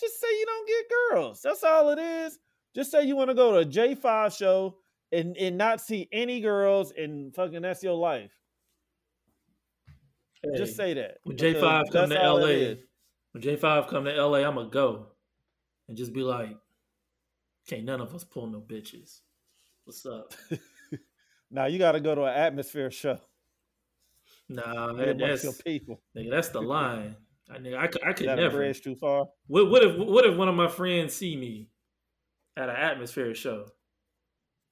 [0.05, 1.41] just say you don't get girls.
[1.43, 2.39] That's all it is.
[2.75, 4.77] Just say you want to go to a J5 show
[5.13, 8.33] and and not see any girls, and fucking that's your life.
[10.43, 11.19] Hey, Just say that.
[11.25, 12.75] when J5 come to LA,
[13.33, 15.07] when J5 come to LA, I'ma go
[15.89, 16.57] and just be like,
[17.69, 19.21] can't none of us pull no bitches.
[19.85, 20.35] What's up?
[21.51, 23.19] Now you got to go to an atmosphere show.
[24.49, 26.01] Nah, your that's people.
[26.17, 27.15] nigga, that's the line.
[27.51, 28.59] I, I, could, I could that never.
[28.59, 29.27] bridge too far.
[29.47, 31.69] What, what if what if one of my friends see me
[32.57, 33.67] at an atmosphere show?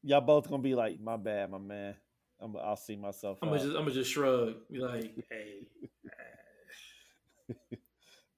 [0.03, 1.95] Y'all both gonna be like, "My bad, my man."
[2.41, 3.39] I'm, I'll see myself.
[3.43, 5.69] I'm gonna just I'm gonna just shrug, be like, "Hey,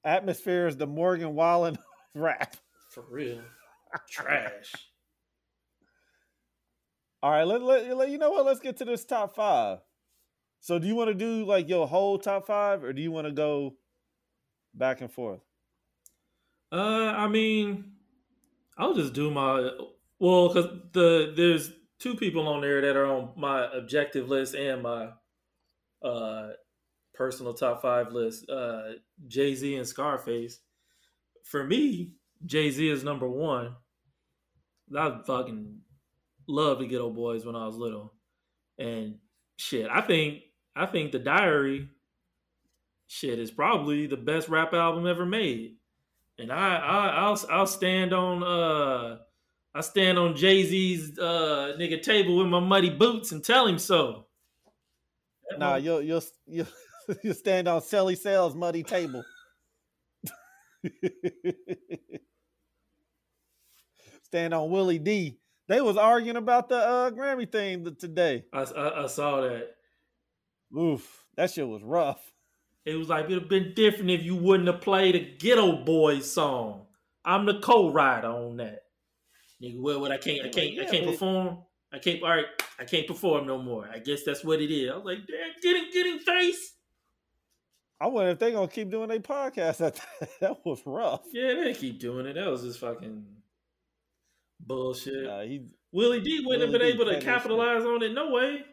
[0.03, 1.77] Atmosphere is the Morgan Wallen
[2.13, 2.55] rap.
[2.91, 3.41] for real,
[4.09, 4.73] trash."
[7.23, 8.45] All right, let, let, let- you know what?
[8.45, 9.79] Let's get to this top five.
[10.59, 13.25] So, do you want to do like your whole top five, or do you want
[13.25, 13.77] to go
[14.77, 15.41] back and forth?
[16.71, 17.93] Uh, I mean,
[18.77, 19.69] I'll just do my
[20.19, 24.83] well because the there's two people on there that are on my objective list and
[24.83, 25.09] my
[26.03, 26.49] uh
[27.13, 28.49] personal top five list.
[28.49, 28.93] Uh,
[29.27, 30.59] Jay Z and Scarface.
[31.43, 32.13] For me,
[32.45, 33.75] Jay Z is number one.
[34.95, 35.79] I fucking
[36.47, 38.13] loved the Geto Boys when I was little,
[38.77, 39.17] and
[39.57, 40.43] shit, I think
[40.75, 41.89] I think the Diary
[43.07, 45.75] shit is probably the best rap album ever made.
[46.37, 49.19] And I, I I'll I'll stand on uh
[49.73, 53.79] I stand on Jay Z's uh nigga table with my muddy boots and tell him
[53.79, 54.27] so.
[55.49, 56.67] That Nah, you'll you'll you'll,
[57.23, 59.23] you'll stand on Sally Sales muddy table.
[64.23, 65.39] stand on Willie D.
[65.67, 68.45] They was arguing about the uh, Grammy thing today.
[68.53, 69.69] I, I, I saw that.
[70.77, 72.34] Oof, that shit was rough.
[72.85, 76.31] It was like it'd have been different if you wouldn't have played a Geto Boys
[76.31, 76.85] song.
[77.23, 78.83] I'm the co-writer on that.
[79.61, 81.57] Nigga, well, what I can't, I can't, I can't but- perform.
[81.93, 82.21] I can't.
[82.23, 82.45] All right,
[82.77, 83.87] I can't perform no more.
[83.91, 84.91] I guess that's what it is.
[84.91, 86.73] I was like, damn, get him, get him, face.
[88.01, 89.77] I wonder if they gonna keep doing their podcast.
[89.77, 89.99] That
[90.41, 91.21] that was rough.
[91.31, 92.33] Yeah, they keep doing it.
[92.33, 93.25] That was just fucking
[94.59, 95.23] bullshit.
[95.23, 98.13] Nah, he, Willie D wouldn't have been D able to capitalize on it.
[98.13, 98.65] No way.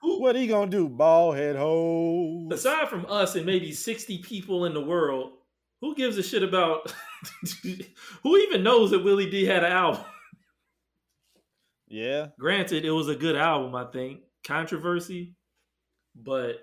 [0.00, 0.88] What he gonna do?
[0.88, 2.48] Ball head hoes.
[2.52, 5.32] aside from us and maybe 60 people in the world,
[5.80, 6.92] who gives a shit about
[8.22, 10.02] who even knows that Willie D had an album?
[11.88, 14.20] Yeah, Granted, it was a good album, I think.
[14.46, 15.34] Controversy,
[16.14, 16.56] but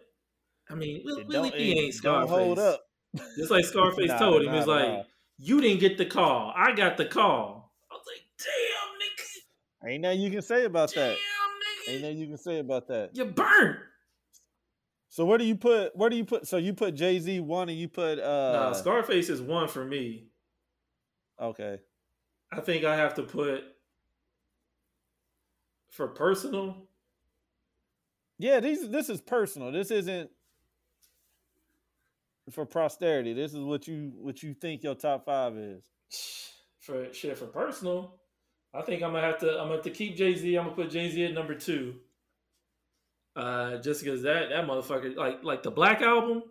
[0.70, 2.30] I mean, it Willie D ain't Scarface.
[2.30, 2.82] hold up.
[3.38, 4.74] Just like Scarface Nah, told him, nah, it's nah.
[4.74, 5.06] like,
[5.38, 6.54] you didn't get the call.
[6.56, 7.74] I got the call.
[7.92, 9.92] I was like, damn, nigga.
[9.94, 11.18] Ain't nothing you can say about Damn, that.
[11.88, 13.12] Ain't nothing you can say about that.
[13.14, 13.78] You burnt.
[15.10, 15.96] So where do you put?
[15.96, 16.48] Where do you put?
[16.48, 18.52] So you put Jay Z one, and you put uh.
[18.54, 20.28] nah, Scarface is one for me.
[21.40, 21.80] okay.
[22.52, 23.64] I think I have to put
[25.90, 26.88] for personal.
[28.38, 29.72] Yeah, these this is personal.
[29.72, 30.30] This isn't
[32.52, 33.34] for posterity.
[33.34, 35.84] This is what you what you think your top five is.
[36.80, 38.16] For shit for personal,
[38.76, 39.52] I think I'm gonna have to.
[39.52, 40.56] I'm gonna have to keep Jay Z.
[40.56, 41.96] I'm gonna put Jay Z at number two.
[43.36, 46.44] Uh, just because that that motherfucker like like the Black album.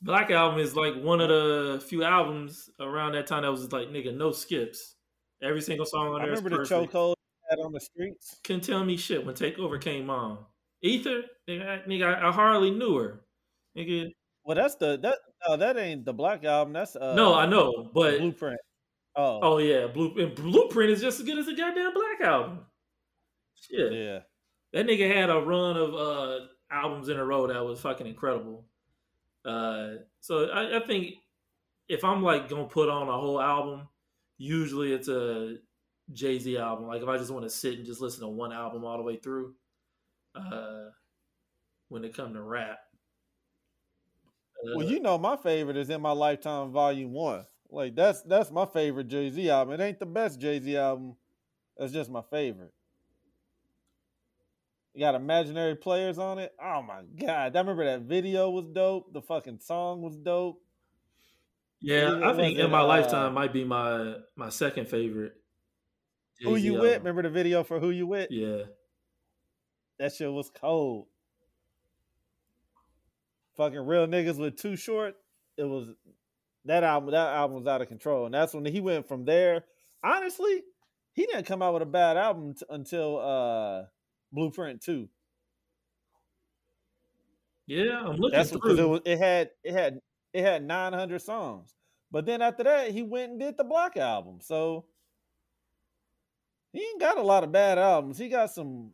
[0.00, 3.88] Black album is like one of the few albums around that time that was like
[3.88, 4.96] nigga no skips.
[5.42, 7.14] Every single song on I there is remember the chokehold
[7.50, 8.36] had on the streets.
[8.44, 10.38] Couldn't tell me shit when Takeover came on.
[10.82, 13.20] Ether, nigga, I- nigga, I, I hardly knew her.
[13.76, 14.10] Nigga,
[14.44, 16.72] Well, that's the that no, that ain't the black album.
[16.72, 18.60] That's uh no, I know, but blueprint.
[19.14, 22.60] Oh, oh yeah, Blue, and Blueprint is just as good as the goddamn Black album.
[23.54, 24.18] Shit, yeah.
[24.72, 28.64] that nigga had a run of uh albums in a row that was fucking incredible.
[29.44, 31.14] Uh, so I, I think
[31.88, 33.88] if I'm like gonna put on a whole album,
[34.38, 35.56] usually it's a
[36.12, 36.86] Jay Z album.
[36.86, 39.02] Like if I just want to sit and just listen to one album all the
[39.02, 39.54] way through.
[40.34, 40.86] Uh,
[41.92, 42.78] when it come to rap.
[44.64, 47.44] Uh, Well, you know my favorite is in my lifetime volume one.
[47.72, 49.80] Like that's that's my favorite Jay Z album.
[49.80, 51.16] It ain't the best Jay Z album.
[51.78, 52.74] That's just my favorite.
[54.92, 56.52] You got imaginary players on it.
[56.62, 57.56] Oh my god!
[57.56, 59.10] I remember that video was dope.
[59.14, 60.60] The fucking song was dope.
[61.80, 65.32] yeah, I think in my uh, lifetime might be my my second favorite.
[66.42, 66.98] Who Jay-Z you with?
[66.98, 68.30] Remember the video for Who You With?
[68.30, 68.64] Yeah,
[69.98, 71.06] That shit was cold.
[73.56, 75.14] Fucking real niggas with too short.
[75.56, 75.88] It was
[76.66, 77.10] that album.
[77.12, 79.64] That album was out of control, and that's when he went from there.
[80.04, 80.62] Honestly,
[81.12, 83.84] he didn't come out with a bad album t- until uh
[84.32, 85.08] Blueprint Two.
[87.66, 88.84] yeah, I'm looking That's because through.
[88.84, 89.00] it was.
[89.04, 90.00] It had it had
[90.32, 91.74] it had 900 songs,
[92.10, 94.38] but then after that, he went and did the Block album.
[94.40, 94.86] So
[96.72, 98.18] he ain't got a lot of bad albums.
[98.18, 98.92] He got some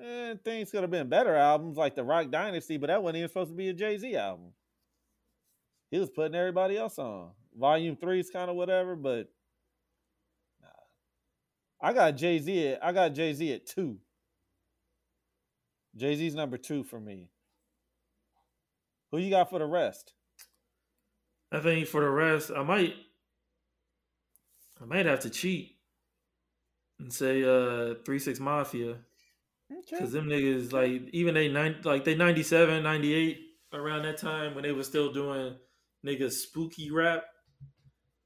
[0.00, 3.28] eh, things could have been better albums like the Rock Dynasty, but that wasn't even
[3.28, 4.52] supposed to be a Jay Z album.
[5.94, 7.30] He was putting everybody else on.
[7.56, 9.28] Volume three is kind of whatever, but
[10.60, 10.68] nah.
[11.80, 12.66] I got Jay Z.
[12.66, 13.98] At, I got Jay Z at two.
[15.96, 17.28] Jay Z's number two for me.
[19.12, 20.14] Who you got for the rest?
[21.52, 22.94] I think for the rest, I might,
[24.82, 25.76] I might have to cheat
[26.98, 28.96] and say uh three six mafia
[29.88, 33.38] because them niggas like even they nine like they 97, 98
[33.72, 35.54] around that time when they were still doing
[36.04, 37.24] niggas spooky rap.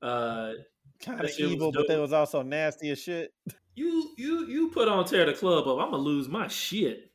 [0.03, 0.53] Uh,
[1.01, 2.01] Kind of evil, but dope.
[2.01, 3.33] was also nasty as shit.
[3.77, 7.13] you you you put on tear the club up, I'm gonna lose my shit.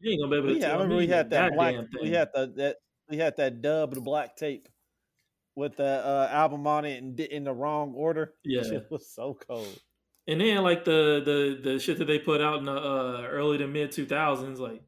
[0.00, 1.74] You ain't gonna be able to Yeah, I remember me we had that black.
[1.74, 2.76] goddamn We had the that
[3.10, 4.68] we had that dub the black tape
[5.54, 8.34] with the uh, album on it and in the wrong order.
[8.44, 8.62] Yeah.
[8.62, 9.78] Shit was so cold.
[10.26, 13.58] And then like the the the shit that they put out in the uh, early
[13.58, 14.82] to mid two thousands, like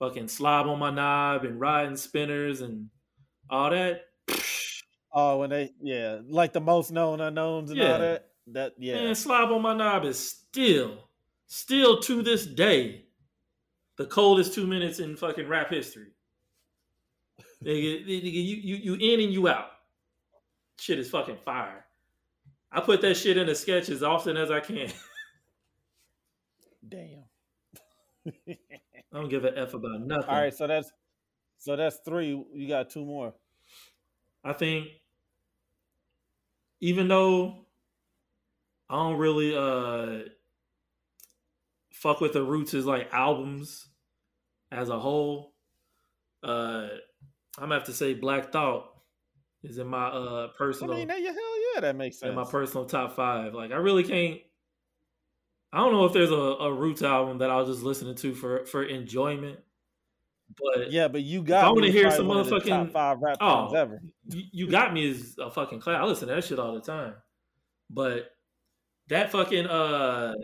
[0.00, 2.88] fucking slob on my knob and riding spinners and
[3.48, 4.05] all that.
[5.12, 7.92] Oh, when they yeah, like the most known unknowns and Yeah.
[7.92, 8.28] all that.
[8.48, 8.94] That yeah.
[8.94, 11.08] Man, slob on my knob is still,
[11.46, 13.06] still to this day,
[13.96, 16.12] the coldest two minutes in fucking rap history.
[17.64, 19.70] nigga, nigga, you you you in and you out.
[20.78, 21.86] Shit is fucking fire.
[22.70, 24.92] I put that shit in a sketch as often as I can.
[26.88, 27.24] Damn.
[28.26, 28.56] I
[29.12, 30.28] don't give a f about nothing.
[30.28, 30.90] All right, so that's
[31.58, 32.28] so that's three.
[32.54, 33.34] You got two more.
[34.46, 34.86] I think
[36.80, 37.66] even though
[38.88, 40.28] I don't really uh
[41.92, 43.88] fuck with the roots as like albums
[44.70, 45.52] as a whole,
[46.44, 46.86] uh
[47.58, 48.88] I'm gonna have to say Black Thought
[49.64, 52.30] is in my uh I personal mean, yeah, hell yeah, that makes sense.
[52.30, 53.52] in my personal top five.
[53.52, 54.40] Like I really can't
[55.72, 58.32] I don't know if there's a, a roots album that I was just listening to
[58.32, 59.58] for for enjoyment.
[60.58, 61.64] But yeah, but you got.
[61.64, 63.68] I me wanna hear some motherfucking- five rap Oh.
[63.68, 64.00] songs ever.
[64.28, 66.00] you, got me as a fucking class.
[66.00, 67.14] I listen to that shit all the time.
[67.90, 68.30] But
[69.08, 70.34] that fucking uh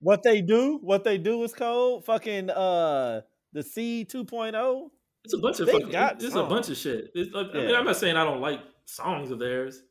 [0.00, 2.04] What they do, what they do is cold.
[2.04, 4.90] Fucking uh, the C 2.0.
[5.24, 7.10] it's a bunch of fucking got it's a bunch of shit.
[7.14, 9.82] It's, I mean, I'm not saying I don't like songs of theirs.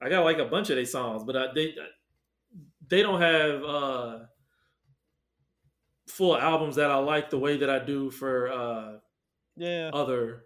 [0.00, 1.74] I got like a bunch of their songs, but I, they
[2.88, 4.18] they don't have uh
[6.08, 8.92] full albums that I like the way that I do for uh
[9.56, 10.44] Yeah, other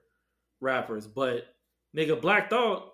[0.61, 1.07] rappers.
[1.07, 1.45] But
[1.97, 2.93] nigga, Black Thought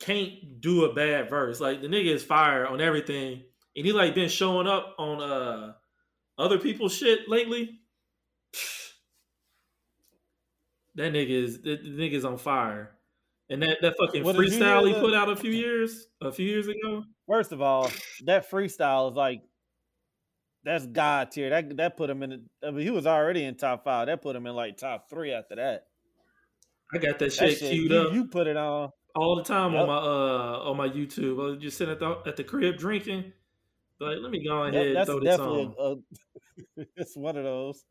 [0.00, 1.60] can't do a bad verse.
[1.60, 3.42] Like the nigga is fire on everything,
[3.76, 5.72] and he like been showing up on uh
[6.38, 7.80] other people's shit lately.
[10.94, 12.98] That nigga is the, the nigga's on fire.
[13.50, 16.66] And that, that fucking What, freestyle he put out a few years, a few years
[16.66, 17.04] ago.
[17.28, 17.88] First of all,
[18.24, 19.42] that freestyle is like
[20.68, 21.50] that's god tier.
[21.50, 22.30] That that put him in.
[22.30, 24.06] The, I mean, he was already in top five.
[24.06, 25.86] That put him in like top three after that.
[26.92, 28.90] I got that That shit, shit, queued you, up you put it on.
[29.14, 29.82] all the time Yep.
[29.82, 31.40] on my uh on my YouTube.
[31.40, 33.32] I was just sitting at the at the crib drinking.
[34.00, 35.74] Like, let me go ahead That, and throw this on.
[35.78, 35.82] a,
[36.80, 37.84] a it's one of those.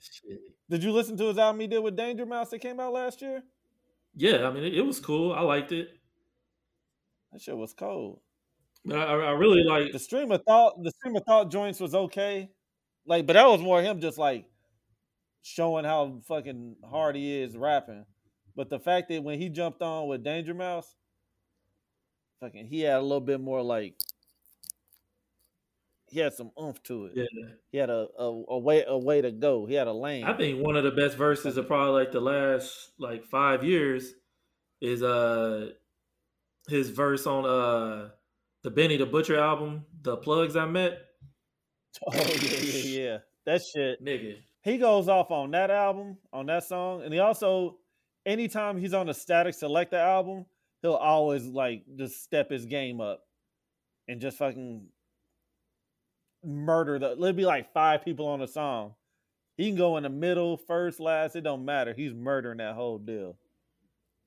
[0.00, 0.40] Shit.
[0.70, 3.20] Did you listen to his album he did with Danger Mouse that came out last
[3.22, 3.42] year?
[4.16, 5.32] Yeah, I mean, it, it was cool.
[5.32, 5.88] I liked it,
[7.32, 8.20] That shit was cold.
[8.84, 9.92] But I, I really like.
[9.92, 12.50] The stream of thought, the stream of thought joints was okay,
[13.06, 14.46] like, but that was more him just like
[15.42, 18.04] showing how fucking hard he is rapping.
[18.56, 20.94] But the fact that when he jumped on with Danger Mouse,
[22.40, 23.94] fucking, he had a little bit more like
[26.14, 27.12] he had some oomph to it.
[27.16, 29.66] Yeah, He had a, a a way a way to go.
[29.66, 30.24] He had a lane.
[30.24, 34.12] I think one of the best verses of probably like the last like five years
[34.80, 35.70] is uh
[36.68, 38.10] his verse on uh
[38.64, 40.98] the Benny the Butcher album, the plugs I met,
[42.06, 43.18] oh yeah, yeah, yeah.
[43.46, 44.02] That shit.
[44.04, 44.38] nigga.
[44.62, 47.76] he goes off on that album, on that song, and he also,
[48.26, 50.46] anytime he's on a Statik Selektah album,
[50.82, 53.20] he'll always like just step his game up
[54.08, 54.86] and just fucking
[56.42, 57.12] murder the.
[57.12, 58.94] It'll be like five people on a song.
[59.56, 61.36] He can go in the middle, first, last.
[61.36, 61.94] It don't matter.
[61.94, 63.36] He's murdering that whole deal.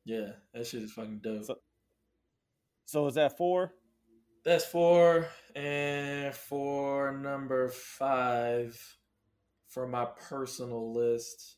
[0.05, 1.43] Yeah, that shit is fucking dope.
[1.43, 1.59] So-
[2.85, 3.73] So is that four?
[4.47, 8.79] That's four, and for number five
[9.67, 11.57] for my personal list.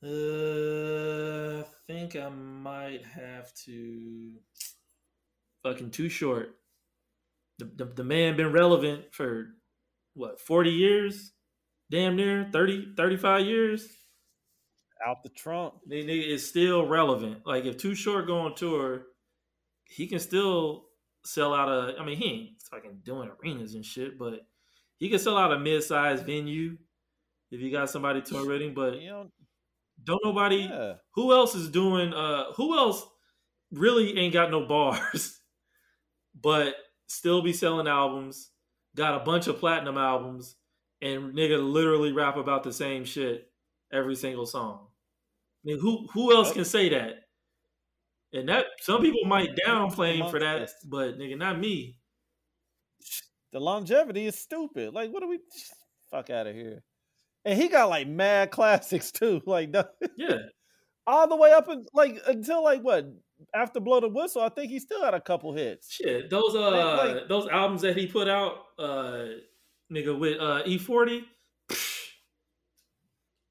[0.00, 4.34] Uh, I think I might have to.
[5.64, 6.54] Fucking Too Short.
[7.58, 9.48] The, the, the man been relevant for
[10.14, 11.32] what 40 years
[11.90, 13.88] damn near 30 35 years
[15.04, 15.74] Out the trunk.
[15.88, 17.44] the nigga is still relevant.
[17.44, 19.06] Like if Too Short go on tour,
[19.86, 20.86] he can still
[21.24, 21.98] sell out a.
[21.98, 24.46] I mean, he ain't fucking doing arenas and shit, but
[24.98, 26.76] he can sell out a mid-sized venue
[27.50, 28.74] if you got somebody touring.
[28.74, 29.30] But know,
[30.02, 30.68] don't nobody.
[30.70, 30.94] yeah.
[31.14, 32.12] Who else is doing?
[32.12, 33.06] Uh, who else
[33.72, 35.40] really ain't got no bars,
[36.40, 36.74] but
[37.06, 38.50] still be selling albums?
[38.96, 40.56] Got a bunch of platinum albums,
[41.02, 43.50] and nigga literally rap about the same shit
[43.92, 44.86] every single song.
[45.64, 47.23] I mean, who who else can say that?
[48.34, 51.96] And that some people might downplay him for that, but nigga, not me.
[53.52, 54.92] The longevity is stupid.
[54.92, 55.38] Like, what are we?
[56.10, 56.82] Fuck out of here.
[57.44, 59.40] And he got like mad classics too.
[59.46, 59.72] Like,
[60.16, 60.38] Yeah,
[61.06, 63.06] all the way up and like until like what
[63.54, 64.42] after blow the whistle.
[64.42, 65.92] I think he still had a couple hits.
[65.92, 66.28] shit.
[66.30, 69.26] Those uh Like- like- those albums that he put out, uh,
[69.92, 71.22] nigga with uh E40,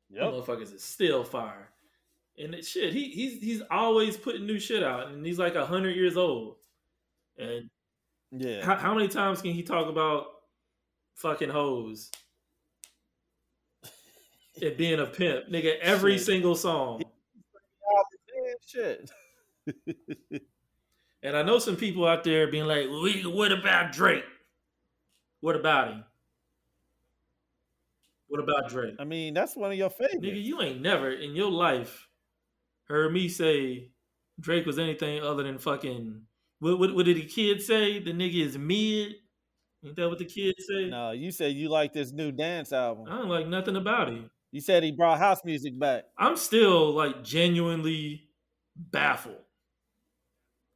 [0.10, 0.24] Yep.
[0.34, 1.70] motherfuckers is still fire.
[2.38, 5.96] And it, shit, he he's he's always putting new shit out, and he's like hundred
[5.96, 6.56] years old.
[7.38, 7.70] And
[8.32, 8.66] Yeah.
[8.66, 10.26] how, how many times can he talk about
[11.16, 12.10] fucking hoes?
[14.56, 16.26] It being a pimp, nigga, every Shit.
[16.28, 17.02] single song.
[18.68, 19.10] Shit.
[21.26, 24.26] And I know some people out there being like, we- "What about Drake?
[25.40, 26.04] What about him?
[28.28, 30.18] What about Drake, I mean, that's one of your favorites.
[30.18, 30.44] nigga?
[30.44, 32.10] You ain't never in your life
[32.88, 33.92] heard me say
[34.40, 36.22] Drake was anything other than fucking.
[36.60, 38.00] What, what, what did the kids say?
[38.00, 39.16] The nigga is mid.
[39.86, 40.90] Ain't that what the kids say?
[40.90, 43.06] No, you said you like this new dance album.
[43.10, 44.24] I don't like nothing about it.
[44.52, 46.04] You said he brought house music back.
[46.18, 48.30] I'm still like genuinely
[48.76, 49.42] baffled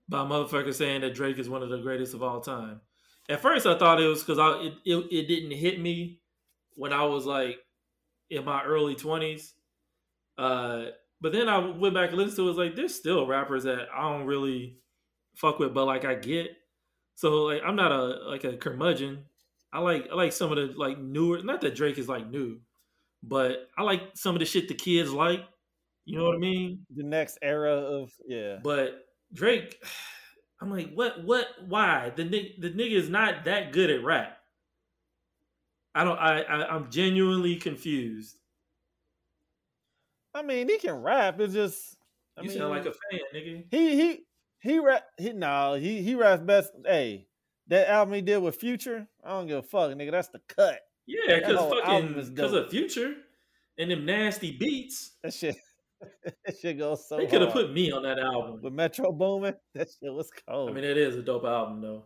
[0.09, 2.81] by motherfuckers saying that Drake is one of the greatest of all time.
[3.29, 6.21] At first, I thought it was because I it, it it didn't hit me
[6.75, 7.59] when I was like
[8.29, 9.53] in my early twenties.
[10.37, 10.87] Uh,
[11.21, 12.45] but then I went back and listened to it.
[12.45, 14.77] it was like there's still rappers that I don't really
[15.35, 16.49] fuck with, but like I get.
[17.15, 19.23] So like I'm not a like a curmudgeon.
[19.73, 21.41] I like I like some of the like newer.
[21.43, 22.59] Not that Drake is like new,
[23.23, 25.41] but I like some of the shit the kids like.
[26.05, 26.85] You know what I mean?
[26.95, 28.57] The next era of yeah.
[28.63, 29.75] But Drake,
[30.61, 31.23] I'm like, what?
[31.23, 31.47] What?
[31.67, 32.11] Why?
[32.15, 34.37] The nig- the nigga is not that good at rap.
[35.93, 36.17] I don't.
[36.17, 38.36] I, I I'm genuinely confused.
[40.37, 41.39] I mean, he can rap.
[41.39, 41.97] It's just
[42.37, 43.63] I You mean, sound like a fan, nigga.
[43.71, 44.23] he he
[44.59, 45.03] he rap.
[45.17, 46.71] He no, he he raps best.
[46.85, 47.27] Hey,
[47.67, 50.11] that album he did with Future, I don't give a fuck, nigga.
[50.11, 50.79] That's the cut.
[51.07, 53.15] Yeah, because fucking because of Future
[53.77, 55.11] and them nasty beats.
[55.23, 55.55] That shit,
[56.45, 57.17] that shit goes so.
[57.17, 58.59] they could have put me on that album.
[58.61, 59.55] with Metro Boomin.
[59.73, 60.69] That shit was cold.
[60.69, 62.03] I mean, it is a dope album though.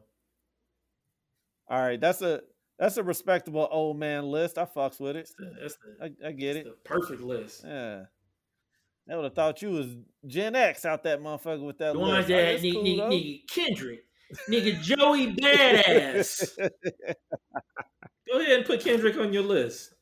[1.70, 2.42] All right, that's a
[2.80, 4.58] that's a respectable old man list.
[4.58, 5.30] I fucks with it.
[5.62, 6.66] That's the, I, I get it.
[6.66, 7.64] the perfect list.
[7.66, 8.04] Yeah.
[9.12, 12.28] I would have thought you was Gen X out that motherfucker with that The ones
[12.28, 14.06] that nigga, cool, nigga, nigga Kendrick,
[14.50, 16.58] nigga Joey Badass.
[18.32, 19.94] Go ahead and put Kendrick on your list.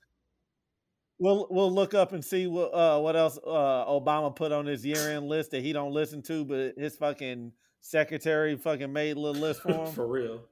[1.17, 4.85] We'll we'll look up and see what uh what else uh Obama put on his
[4.85, 7.51] year end list that he don't listen to, but his fucking
[7.81, 9.91] secretary fucking made a little list for him.
[9.91, 10.43] For real.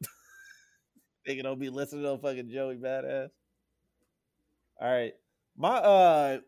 [1.27, 3.29] Nigga don't be listening to no fucking Joey Badass.
[4.81, 5.13] All right,
[5.55, 6.39] my uh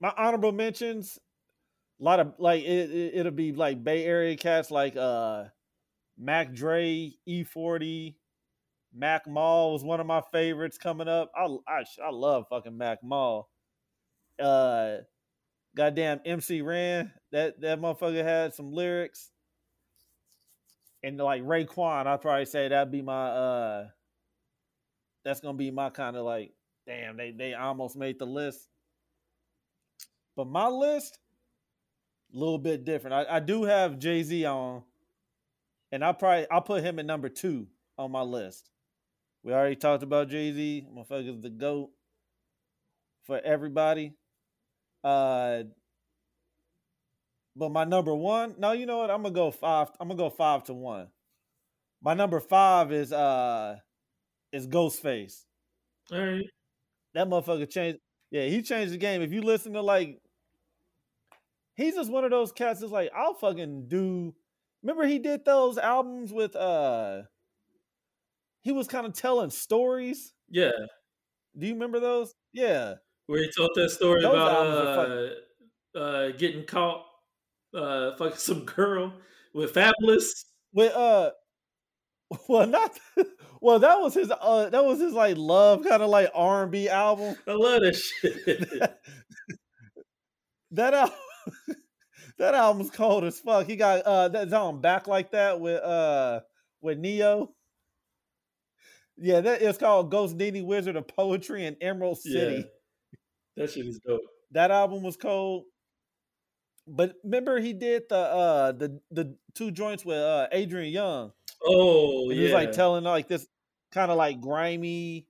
[0.00, 1.18] my honorable mentions.
[2.00, 5.44] A lot of like it, it it'll be like Bay Area cats like uh
[6.16, 8.14] Mac Dre, E40,
[8.94, 11.30] Mac Mall was one of my favorites coming up.
[11.36, 13.48] I I, I love fucking Mac Mall.
[14.40, 14.98] Uh,
[15.76, 19.30] goddamn MC Ren that that motherfucker had some lyrics.
[21.02, 23.88] And like Raekwon, I'd probably say that'd be my uh
[25.24, 26.52] that's gonna be my kind of like
[26.86, 28.68] damn they they almost made the list.
[30.36, 31.18] But my list,
[32.34, 33.14] a little bit different.
[33.14, 34.82] I, I do have Jay Z on,
[35.92, 37.66] and I probably I'll put him at number two
[37.96, 38.70] on my list.
[39.42, 41.90] We already talked about Jay Z, motherfuckers the goat
[43.24, 44.14] for everybody.
[45.02, 45.64] Uh,
[47.54, 49.10] but my number one, no, you know what?
[49.10, 49.88] I'm gonna go five.
[50.00, 51.08] I'm gonna go five to one.
[52.02, 53.76] My number five is uh
[54.52, 55.44] is Ghostface.
[56.12, 56.44] All right.
[57.14, 57.98] That motherfucker changed.
[58.30, 59.22] Yeah, he changed the game.
[59.22, 60.20] If you listen to like,
[61.78, 62.80] he's just one of those cats.
[62.80, 64.34] That's like, I'll fucking do.
[64.82, 67.22] Remember he did those albums with uh.
[68.60, 70.34] He was kind of telling stories.
[70.50, 70.72] Yeah.
[71.56, 72.34] Do you remember those?
[72.52, 72.94] Yeah.
[73.26, 75.10] Where he told that story Those about
[75.96, 77.06] uh, uh, getting caught
[77.74, 79.14] uh, fucking some girl
[79.54, 80.44] with Fabolous.
[80.72, 81.30] With uh,
[82.48, 82.98] well, not
[83.60, 83.78] well.
[83.78, 84.30] That was his.
[84.30, 87.36] Uh, that was his like love kind of like R and B album.
[87.46, 88.90] I love that shit.
[90.72, 91.16] That album,
[92.38, 93.66] that album's cold as fuck.
[93.66, 96.40] He got uh that song back like that with uh
[96.80, 97.52] with Ne-Yo.
[99.16, 102.56] Yeah, that is called Ghostdini Wizard of Poetry in Emerald City.
[102.56, 102.62] Yeah.
[103.56, 104.20] That shit is dope.
[104.52, 105.64] That album was cold.
[106.86, 111.32] But remember he did the uh the the two joints with uh Adrian Younge.
[111.62, 112.36] Oh, And yeah.
[112.36, 113.46] he was like telling like this
[113.92, 115.26] kind of like grimy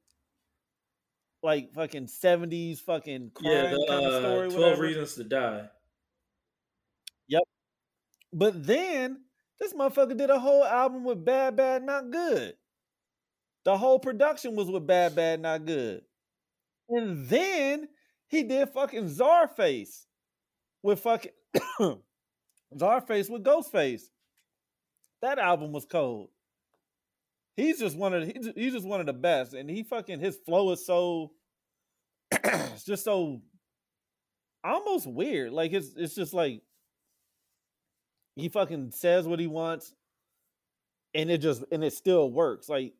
[1.42, 4.82] like fucking 70s fucking crime yeah, the kind of uh, story 12 whatever.
[4.82, 5.68] Reasons to Die.
[8.32, 9.18] But then
[9.58, 12.54] this motherfucker did a whole album with Bad Bad Not Good.
[13.64, 16.02] The whole production was with Bad Bad Not Good.
[16.88, 17.88] And then
[18.28, 20.06] he did fucking Czarface
[20.82, 21.32] with fucking
[22.74, 24.02] Czarface with Ghostface.
[25.22, 26.28] That album was cold.
[27.56, 30.38] He's just one of the, he's just one of the best, and he fucking his
[30.46, 31.32] flow is so
[32.32, 33.40] it's just so
[34.62, 35.52] almost weird.
[35.52, 36.62] Like it's it's just like
[38.38, 39.94] he fucking says what he wants,
[41.14, 42.68] and it just and it still works.
[42.68, 42.94] Like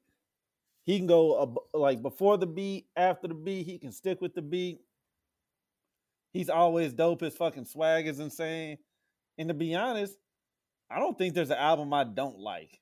[0.85, 4.35] he can go ab- like before the beat, after the beat, he can stick with
[4.35, 4.81] the beat.
[6.33, 7.21] He's always dope.
[7.21, 8.79] His fucking swag is insane.
[9.39, 10.17] And to be honest,
[10.91, 12.81] I don't think there's an album I don't like.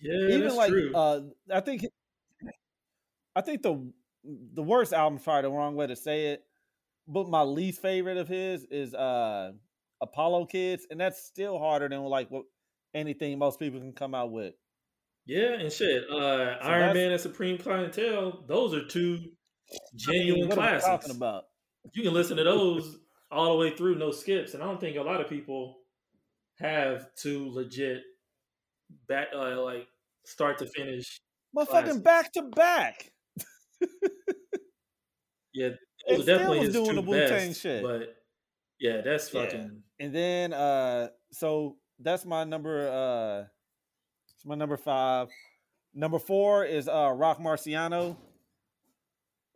[0.00, 0.94] Yeah, Even like true.
[0.94, 1.20] uh
[1.52, 1.84] I think
[3.34, 3.92] I think the
[4.24, 6.44] the worst album probably the wrong way to say it,
[7.06, 9.52] but my least favorite of his is uh
[10.00, 12.44] Apollo Kids, and that's still harder than like what
[12.94, 14.54] anything most people can come out with.
[15.26, 19.18] Yeah, and shit, uh so Iron Man and Supreme Clientele, those are two
[19.94, 20.84] genuine I mean, classics.
[20.84, 21.44] talking about?
[21.92, 22.98] You can listen to those
[23.30, 25.76] all the way through, no skips, and I don't think a lot of people
[26.58, 28.02] have two legit
[29.06, 29.86] back uh, like
[30.24, 31.20] start to finish.
[31.56, 33.12] Motherfucking back to back.
[35.58, 35.70] Yeah,
[36.06, 37.82] it was definitely his doing the Wu Tang shit.
[37.82, 38.14] But
[38.78, 39.82] yeah, that's fucking.
[40.00, 43.48] And then uh so that's my number uh
[44.34, 45.28] it's my number five.
[45.94, 48.16] Number four is uh Roc Marciano.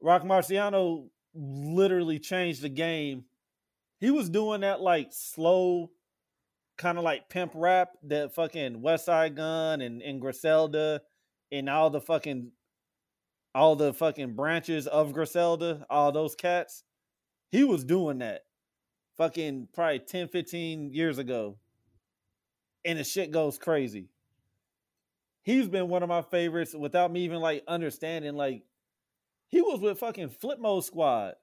[0.01, 3.24] Roc Marciano literally changed the game.
[4.01, 5.90] He was doing that like slow,
[6.76, 11.03] kind of like pimp rap that fucking Westside Gunn and, and Griselda
[11.53, 12.51] and all the fucking
[13.55, 16.84] all the fucking branches of Griselda, all those cats.
[17.51, 18.43] He was doing that
[19.17, 21.59] fucking probably 10, 15 years ago.
[22.85, 24.09] And the shit goes crazy.
[25.45, 28.35] He's been one of my favorites without me even like understanding.
[28.35, 28.65] Like,
[29.49, 31.35] he was with fucking Flip Mode Squad.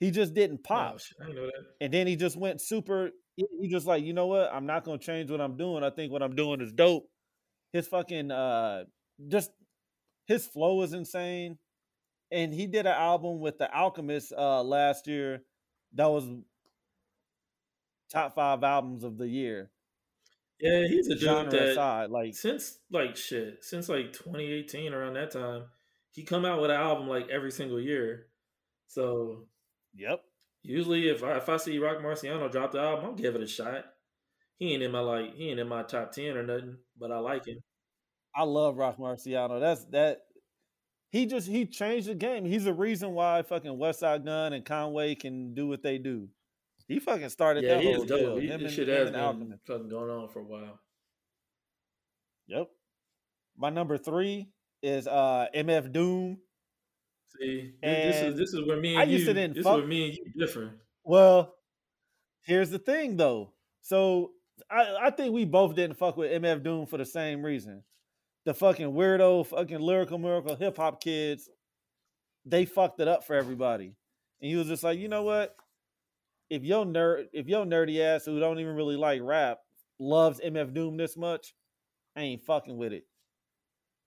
[0.00, 1.00] He just didn't pop.
[1.20, 1.50] Oh,
[1.80, 3.10] and then he just went super.
[3.36, 4.50] He just like, you know what?
[4.52, 5.82] I'm not gonna change what I'm doing.
[5.82, 7.08] I think what I'm doing is dope.
[7.72, 8.84] His fucking uh
[9.26, 9.50] just
[10.26, 11.58] his flow is insane.
[12.30, 15.42] And he did an album with the Alchemist uh last year
[15.94, 16.28] that was
[18.10, 19.70] top five albums of the year.
[20.60, 25.30] Yeah, he's a dude that aside, like since like shit, since like 2018 around that
[25.30, 25.64] time,
[26.10, 28.26] he come out with an album like every single year.
[28.88, 29.46] So,
[29.94, 30.20] yep.
[30.62, 33.46] Usually, if I if I see Roc Marciano drop the album, I'll give it a
[33.46, 33.84] shot.
[34.56, 37.18] He ain't in my like he ain't in my top ten or nothing, but I
[37.18, 37.58] like him.
[38.34, 39.60] I love Roc Marciano.
[39.60, 40.22] That's that.
[41.10, 42.44] He just he changed the game.
[42.44, 46.28] He's the reason why fucking Westside Gunn and Conway can do what they do.
[46.88, 48.18] He fucking started yeah, that he whole is dope.
[48.18, 48.36] deal.
[48.38, 49.66] He, him this and, shit has and been Alchemist.
[49.66, 50.80] fucking going on for a while.
[52.46, 52.70] Yep.
[53.58, 54.48] My number three
[54.82, 56.38] is uh MF Doom.
[57.38, 59.80] See, this is this is where me and I used you, to this fuck, is
[59.80, 60.72] where me and you differ.
[61.04, 61.54] Well,
[62.42, 63.52] here's the thing though.
[63.82, 64.30] So
[64.70, 67.82] I, I think we both didn't fuck with MF Doom for the same reason.
[68.46, 71.50] The fucking weirdo, fucking lyrical miracle hip hop kids,
[72.46, 73.94] they fucked it up for everybody.
[74.40, 75.54] And he was just like, you know what?
[76.50, 79.58] If your nerd, if your nerdy ass who don't even really like rap
[79.98, 81.54] loves MF Doom this much,
[82.16, 83.04] I ain't fucking with it.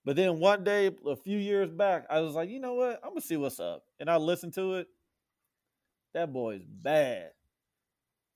[0.03, 2.99] But then one day, a few years back, I was like, you know what?
[3.03, 3.83] I'm gonna see what's up.
[3.99, 4.87] And I listened to it.
[6.13, 7.29] That boy's bad.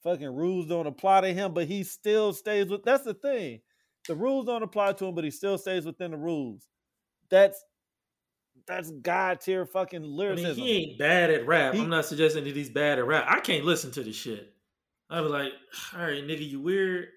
[0.04, 3.62] Fucking rules don't apply to him, but he still stays with that's the thing.
[4.08, 6.68] The rules don't apply to him, but he still stays within the rules.
[7.32, 7.64] That's
[8.68, 10.52] that's god tier fucking lyricism.
[10.52, 11.74] I mean, he ain't bad at rap.
[11.74, 13.26] He, I'm not suggesting that he's bad at rap.
[13.28, 14.54] I can't listen to this shit.
[15.10, 15.52] I was like,
[15.94, 17.10] all right, nigga, you weird.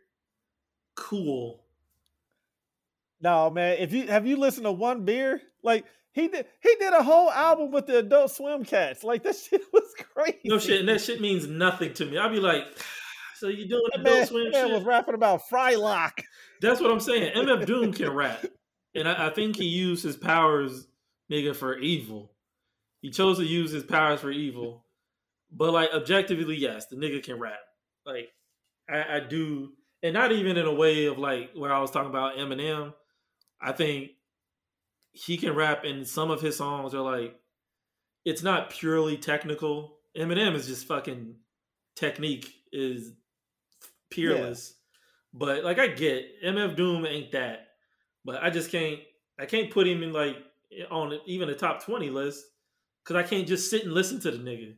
[0.95, 1.63] Cool.
[3.21, 3.79] No, man.
[3.79, 7.31] If you have you listened to one beer, like he did, he did a whole
[7.31, 9.05] album with the Adult Swim cats.
[9.05, 10.41] Like that shit was crazy.
[10.45, 12.19] No shit, and that shit means nothing to me.
[12.19, 12.65] I'd be like,
[13.37, 14.75] so you doing Adult man, Swim man shit?
[14.75, 16.23] was rapping about Frylock.
[16.61, 17.35] That's what I'm saying.
[17.35, 18.45] MF Doom can rap,
[18.95, 20.87] and I, I think he used his powers,
[21.31, 22.33] nigga, for evil.
[23.01, 24.85] He chose to use his powers for evil,
[25.53, 27.61] but like objectively, yes, the nigga can rap.
[28.05, 28.31] Like
[28.89, 29.71] I, I do,
[30.03, 32.93] and not even in a way of like where I was talking about Eminem
[33.61, 34.11] I think
[35.13, 37.35] he can rap, and some of his songs are like,
[38.25, 39.97] it's not purely technical.
[40.17, 41.35] Eminem is just fucking
[41.97, 43.13] technique is
[44.11, 44.75] peerless.
[44.75, 45.39] Yeah.
[45.39, 47.69] But like I get MF Doom ain't that,
[48.25, 49.01] but I just can't.
[49.41, 50.37] I can't put him in like
[50.91, 52.45] on even a top twenty list
[53.05, 54.75] because I can't just sit and listen to the nigga.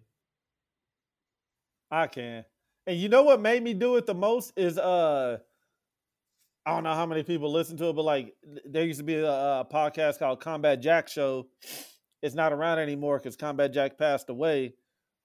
[1.91, 2.45] I can,
[2.87, 5.39] and you know what made me do it the most is uh
[6.67, 8.35] I don't know how many people listen to it, but like
[8.65, 11.49] there used to be a, a podcast called Combat Jack Show.
[12.23, 14.75] It's not around anymore because Combat Jack passed away.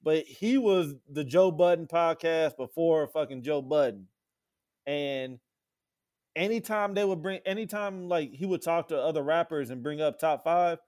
[0.01, 4.07] But he was the Joe Budden podcast before fucking Joe Budden.
[4.88, 5.39] And
[6.36, 10.19] anytime they would bring anytime like he would talk to other rappers and bring up
[10.19, 10.79] top five,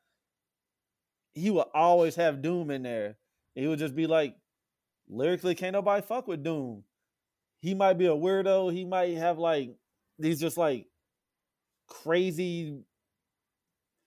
[1.34, 3.18] he would always have Doom in there.
[3.56, 4.36] He would just be like,
[5.08, 6.84] lyrically, can't nobody fuck with Doom.
[7.60, 8.72] He might be a weirdo.
[8.72, 9.76] He might have like
[10.20, 10.88] these just like
[11.88, 12.80] crazy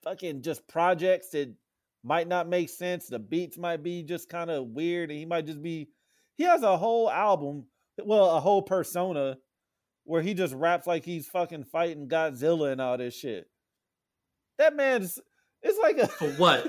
[0.03, 1.55] fucking just projects that
[2.03, 3.07] might not make sense.
[3.07, 5.89] The beats might be just kind of weird, and he might just be.
[6.37, 7.67] He has a whole album,
[8.03, 9.37] well, a whole persona
[10.11, 13.47] where he just raps like he's fucking fighting Godzilla and all this shit.
[14.59, 15.21] That man's
[15.63, 16.65] it's like a for what?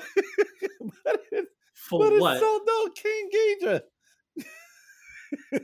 [1.04, 2.34] but it's, For but what?
[2.34, 3.82] it's so dope, King Geedorah.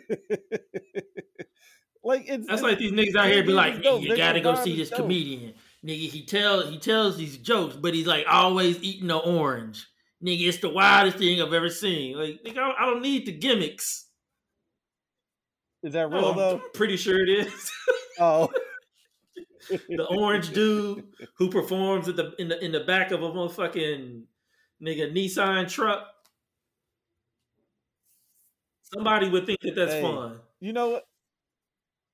[2.04, 4.02] like it's That's like these niggas out here be like, dope.
[4.02, 5.02] "Nigga, you gotta go see this dope.
[5.02, 5.54] comedian.
[5.86, 9.86] Nigga, he tell he tells these jokes, but he's like always eating the orange.
[10.26, 12.18] Nigga, it's the wildest thing I've ever seen.
[12.18, 14.07] Like, nigga, I don't need the gimmicks.
[15.88, 16.56] Is that real No, though?
[16.58, 17.72] I'm pretty sure it is.
[18.20, 18.50] Oh,
[19.70, 21.06] the orange dude
[21.38, 24.24] who performs at the in the in the back of a motherfucking
[24.82, 26.08] nigga Nissan truck.
[28.82, 30.02] Somebody would think that that's Hey.
[30.02, 30.40] fun.
[30.60, 31.04] You know what?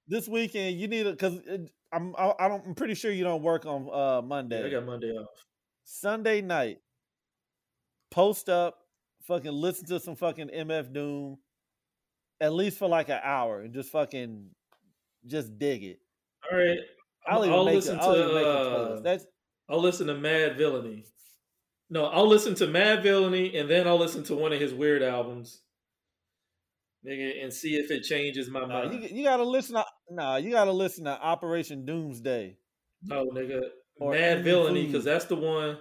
[0.10, 1.40] This weekend you need to because
[1.94, 4.60] I'm I, I don't I'm pretty sure you don't work on uh Monday.
[4.60, 5.30] Yeah, I got Monday off.
[5.86, 6.80] Sunday night,
[8.12, 8.80] post up,
[9.22, 11.38] fucking listen to some fucking MF Doom,
[12.44, 14.50] at least for like an hour, and just fucking
[15.26, 16.00] just dig it.
[16.52, 16.78] All right,
[17.26, 19.00] I'll I'll, listen it, I'll to uh.
[19.00, 19.26] That's
[19.70, 21.06] I'll listen to Madvillainy.
[21.90, 25.62] No, I'll listen to Madvillainy and then I'll listen to one of his weird albums.
[27.08, 28.94] Nigga, and see if it changes my nah, mind.
[28.94, 32.58] you, you gotta listen to nah, you gotta listen to Operation Doomsday.
[33.04, 33.62] no, nigga.
[34.00, 35.78] Or Madvillainy, because that's the one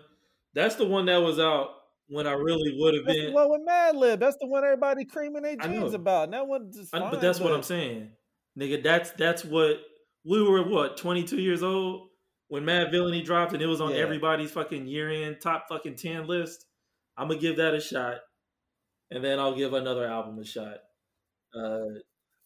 [0.54, 1.70] that's the one that was out
[2.12, 4.20] when I really would have That's the been one with Madlib.
[4.20, 6.24] That's the one everybody creaming their jeans about.
[6.24, 8.10] And that one just fine, but that's what I'm saying.
[8.58, 9.78] Nigga, that's that's what
[10.24, 12.08] we were what, 22 years old
[12.48, 13.96] when Madvillainy dropped and it was on Yeah.
[13.96, 16.66] everybody's fucking year-end top fucking 10 list.
[17.16, 18.18] I'm gonna give that a shot.
[19.10, 20.78] And then I'll give another album a shot.
[21.58, 22.00] Uh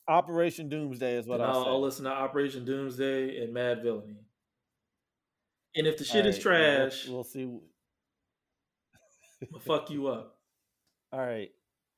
[0.08, 1.64] Operation Doomsday is what I'll.
[1.64, 4.18] I'll listen to Operation Doomsday and Madvillainy.
[5.74, 7.58] And if the shit is trash, We'll, we'll see.
[9.55, 10.37] I'll fuck you up.
[11.12, 11.51] All right.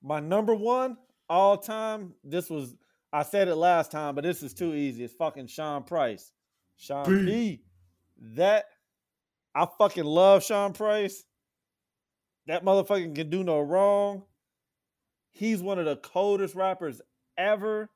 [0.03, 0.97] My number one
[1.29, 2.75] all time, this was
[3.13, 5.05] I said it last time, but this is too easy.
[5.05, 6.33] It's fucking Sean Price.
[6.77, 7.25] Sean P.
[7.25, 7.63] P.
[8.37, 8.67] That
[9.55, 11.25] I fucking love Sean Price.
[12.47, 14.25] That motherfucker can do no wrong.
[15.33, 17.01] He's one of the coldest rappers
[17.37, 17.91] ever.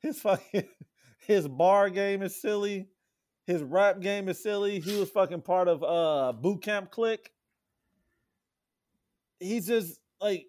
[0.00, 0.64] His fucking
[1.26, 2.88] his bar game is silly.
[3.46, 4.80] His rap game is silly.
[4.80, 7.30] He was fucking part of uh boot camp click.
[9.40, 10.46] He's just like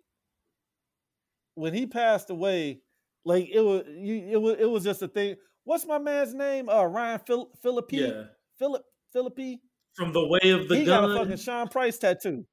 [1.56, 2.82] when he passed away,
[3.26, 5.36] like it was you it was it was just a thing.
[5.64, 6.70] What's my man's name?
[6.70, 7.92] Uh Ryan Phil Phillippe?
[7.94, 8.24] Yeah.
[8.60, 8.84] Philip
[9.14, 9.60] Phillippe?
[9.96, 11.02] From the way of the he gun.
[11.04, 12.46] got a fucking Sean Price tattoo.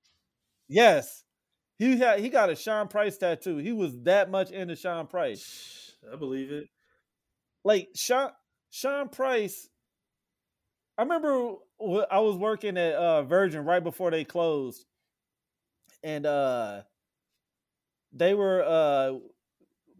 [0.68, 1.24] Yes.
[1.78, 3.58] He had he got a Sean Price tattoo.
[3.58, 5.94] He was that much into Sean Price.
[6.12, 6.64] I believe it.
[7.64, 8.30] Like Sean
[8.70, 9.68] Sean Price.
[10.96, 11.52] I remember
[12.10, 14.84] I was working at uh, Virgin right before they closed,
[16.02, 16.82] and uh,
[18.12, 19.18] they were uh,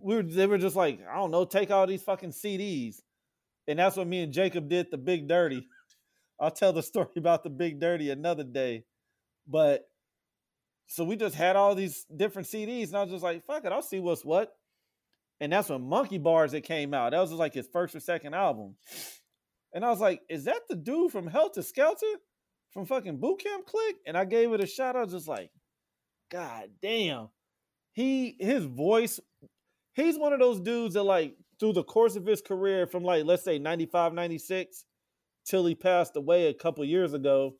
[0.01, 2.97] we were they were just like I don't know, take all these fucking CDs,
[3.67, 4.89] and that's what me and Jacob did.
[4.91, 5.67] The Big Dirty.
[6.41, 8.85] I'll tell the story about the Big Dirty another day,
[9.47, 9.89] but
[10.87, 13.73] so we just had all these different CDs, and I was just like, fuck it,
[13.73, 14.55] I'll see what's what.
[15.41, 17.13] And that's when Monkey Bars it came out.
[17.13, 18.75] That was like his first or second album.
[19.73, 22.17] And I was like, is that the dude from Heltah Skeltah?
[22.73, 23.97] From fucking Boot Camp Click?
[24.07, 24.97] And I gave it a shot.
[24.97, 25.51] I was just like,
[26.31, 27.29] God damn.
[27.93, 29.19] He his voice,
[29.95, 33.25] he's one of those dudes that like through the course of his career from like
[33.25, 34.85] let's say 95, 96
[35.45, 37.55] till he passed away a couple years ago,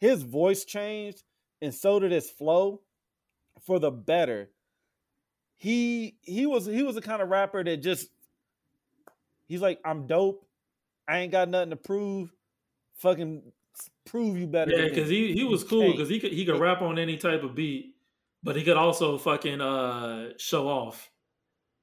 [0.00, 1.22] his voice changed
[1.62, 2.80] and so did his flow
[3.64, 4.50] for the better.
[5.58, 8.08] He he was he was the kind of rapper that just
[9.46, 10.46] he's like, I'm dope.
[11.08, 12.30] I ain't got nothing to prove.
[12.98, 13.42] Fucking
[14.06, 14.70] prove you better.
[14.70, 17.42] Yeah, because he, he was cool because he could he could rap on any type
[17.42, 17.94] of beat,
[18.42, 21.10] but he could also fucking uh show off.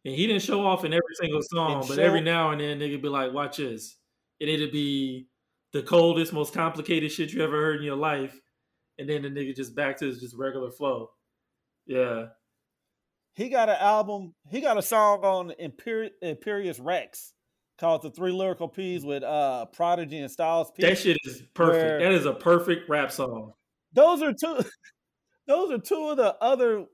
[0.06, 2.60] And he didn't show off in every single song, And but show- every now and
[2.60, 3.96] then nigga be like, watch this.
[4.42, 5.28] And it'd be
[5.72, 8.38] the coldest, most complicated shit you ever heard in your life.
[9.00, 11.10] And then the nigga just back to his just regular flow.
[11.86, 12.26] Yeah.
[13.36, 14.34] he got an album.
[14.50, 17.34] He got a song on Imperi- Imperius Rex
[17.84, 20.84] called the Three Lyrical P's with uh Prodigy and Styles P.
[20.84, 22.02] That shit is perfect.
[22.02, 23.52] that is a perfect rap song.
[23.92, 24.64] Those are two.
[25.48, 26.86] Those are two of the other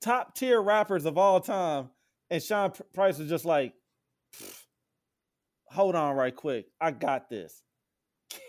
[0.00, 1.90] top tier rappers of all time,
[2.30, 3.74] and Sean Price was just like,
[5.72, 7.60] "Hold on, right quick, I got this."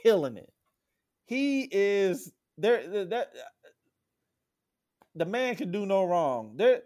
[0.04, 0.54] Killing it.
[1.26, 3.06] He is there.
[3.06, 3.30] That
[5.16, 6.54] the man can do no wrong.
[6.56, 6.82] There,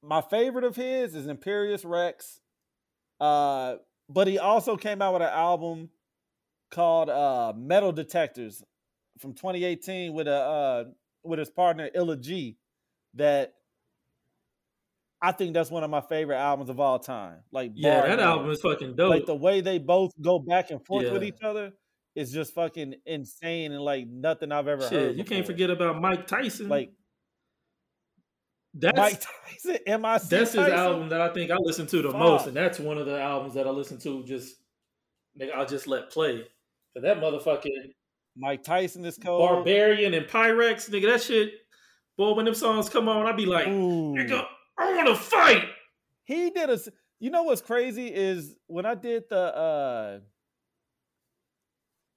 [0.00, 2.38] my favorite of his is Imperius Rex.
[3.20, 3.76] Uh,
[4.08, 5.90] but he also came out with an album
[6.70, 8.62] called uh Metal Detectors
[9.18, 10.84] from 2018 with a uh
[11.24, 12.56] with his partner Illa Ghee
[13.14, 13.54] that
[15.22, 17.38] I think that's one of my favorite albums of all time.
[17.52, 19.10] Like Yeah, that album is fucking dope.
[19.10, 21.72] like the way they both go back and forth with each other
[22.14, 25.16] is just fucking insane and like nothing I've ever Shit, heard.
[25.16, 26.68] you can't forget about Mic Tyson.
[26.68, 26.90] like
[28.74, 32.46] that's Mic Tyson, MIC that's his album that I think I listen to the most,
[32.46, 34.22] and that's one of the albums that I listen to.
[34.24, 34.56] Just
[35.40, 36.46] nigga, I'll just let play.
[36.94, 37.92] But that motherfucking
[38.36, 39.40] Mic Tyson is cold.
[39.40, 41.52] Barbarian and Pyrex, nigga, that shit.
[42.16, 44.14] Boy, when them songs come on, I be like, Ooh.
[44.14, 44.44] nigga,
[44.78, 45.64] I want to fight.
[46.24, 46.78] He did a.
[47.18, 50.20] You know what's crazy is when I did the uh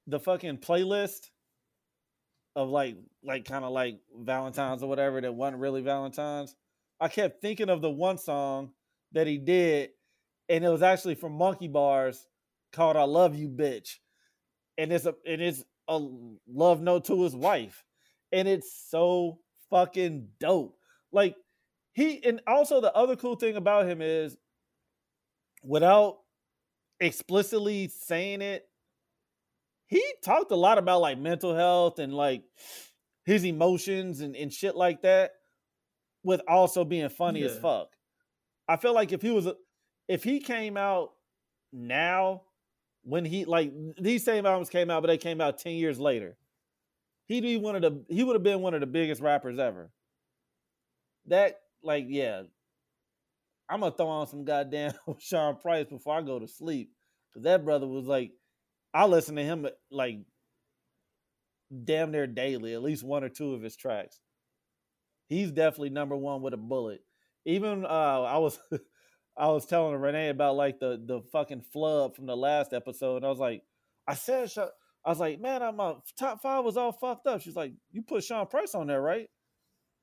[0.08, 1.30] the fucking playlist
[2.56, 6.56] of like like kind of like Valentine's or whatever that wasn't really Valentine's.
[7.00, 8.72] I kept thinking of the one song
[9.12, 9.90] that he did,
[10.50, 12.28] and it was actually from Monkey Bars
[12.72, 13.98] called "I Love You, Bitch,"
[14.78, 16.00] and it's a and it is a
[16.48, 17.84] love note to his wife,
[18.32, 19.40] and it's so
[19.70, 20.78] fucking dope.
[21.12, 21.36] Like
[21.94, 24.38] he and also the other cool thing about him is
[25.64, 26.20] without
[27.00, 28.68] explicitly saying it
[29.88, 32.44] he talked a lot about like mental health and like
[33.26, 35.32] his emotions and, and shit like that
[36.24, 37.90] with also being funny as fuck.
[38.68, 39.48] I feel like if he was
[40.08, 41.12] if he came out
[41.72, 42.44] now
[43.04, 46.38] when he like these same albums came out but they came out 10 years later
[47.26, 49.92] he'd be one of the he would have been one of the biggest rappers ever.
[51.28, 52.44] That like yeah
[53.70, 56.92] i'm gonna throw on some goddamn sean price before i go to sleep
[57.30, 58.32] because that brother was like
[58.94, 60.20] i listen to him like
[61.84, 64.20] damn near daily at least one or two of his tracks
[65.28, 67.02] he's definitely number one with a bullet
[67.46, 68.60] even uh i was
[69.38, 73.26] i was telling renee about like the the fucking flub from the last episode and
[73.26, 73.64] i was like
[74.08, 74.50] i said
[75.06, 78.02] i was like man i'm a top five was all fucked up she's like you
[78.02, 79.28] put sean price on there right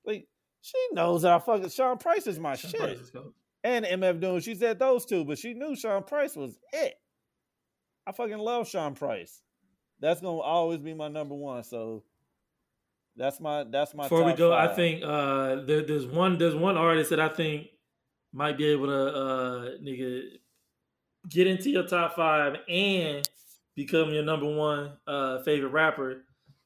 [0.04, 0.26] like
[0.62, 3.00] she knows that I fucking Sean Price is my Sean shit.
[3.00, 3.12] Is.
[3.62, 6.94] And MF Doom, she said those two, but she knew Sean Price was it.
[8.10, 9.40] I fucking love Sean Price.
[10.00, 11.62] That's gonna always be my number one.
[11.62, 12.02] So
[13.14, 14.02] that's my that's my.
[14.02, 17.68] Before we go, I think uh, there, there's one there's one artist that I think
[18.32, 20.22] might be able to uh, nigga
[21.28, 23.28] get into your top five and
[23.76, 26.24] become your number one uh, favorite rapper,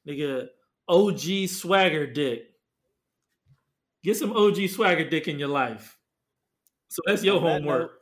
[0.09, 0.49] nigga.
[0.89, 2.53] OG Swagger Dick.
[4.03, 5.99] Get some OG Swagger Dick in your life.
[6.89, 7.93] So that's your On that homework.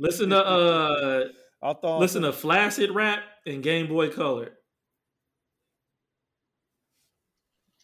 [0.00, 1.24] listen to uh,
[1.62, 4.50] Throw on listen to Flaccid Rap and Game Boy Color.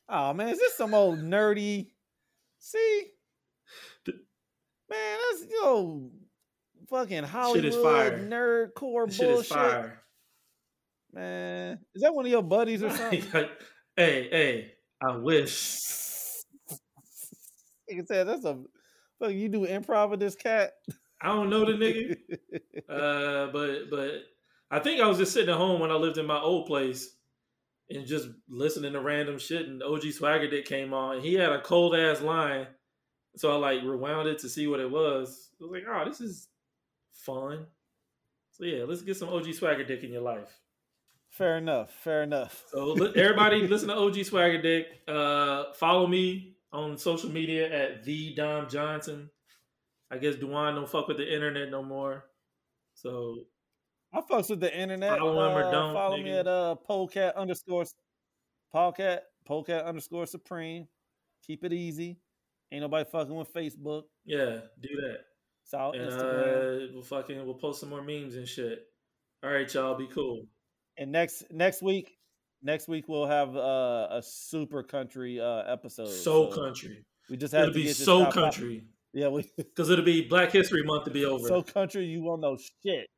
[0.09, 1.89] Oh man, is this some old nerdy?
[2.59, 3.03] See,
[4.09, 6.11] man, that's yo
[6.89, 8.19] fucking Hollywood Shit is fire.
[8.19, 9.41] nerd core shit bullshit.
[9.47, 10.03] is fire.
[11.13, 13.23] Man, is that one of your buddies or something?
[13.97, 14.73] hey, hey,
[15.07, 15.51] I wish.
[17.91, 18.59] Nigga said that's a
[19.21, 19.33] fuck.
[19.33, 20.73] You do improv with this cat?
[21.21, 22.17] I don't know the nigga,
[22.89, 24.11] uh, but but
[24.71, 27.15] I think I was just sitting at home when I lived in my old place
[27.89, 29.67] and just listening to random shit.
[29.67, 32.67] And OG Swagger Dick came on, and he had a cold ass line,
[33.37, 35.51] so I like rewound it to see what it was.
[35.61, 36.49] I was like, oh, this is
[37.13, 37.67] fun.
[38.53, 40.61] So yeah, let's get some OG Swagger Dick in your life.
[41.31, 41.91] fair enough.
[41.91, 42.65] Fair enough.
[42.69, 44.87] So everybody, listen to OG Swagger Dick.
[45.07, 49.31] Uh, follow me on social media at the Dom Johnson.
[50.11, 52.25] I guess Duane don't fuck with the internet no more.
[52.95, 53.39] So
[54.13, 55.19] I fucks with the internet.
[55.19, 57.85] Follow him or Uh, don't, follow me at uh polecat underscore
[58.73, 60.87] polecat polecat underscore supreme.
[61.47, 62.19] Keep it easy.
[62.73, 64.05] Ain't nobody fucking with Facebook.
[64.25, 65.19] yeah, do that.
[65.65, 66.89] It's all And Instagram.
[66.91, 68.85] uh, we'll fucking we'll post some more memes and shit.
[69.43, 70.47] All right, y'all, be cool.
[70.97, 72.17] and next next week,
[72.63, 76.09] next week we'll have uh, a super country uh episode.
[76.09, 77.05] So country.
[77.29, 78.85] We just have It'll to be get so country
[79.17, 81.49] Yeah, we because it'll be Black History Month to be over.
[81.49, 82.05] so country.
[82.05, 83.09] You won't know shit.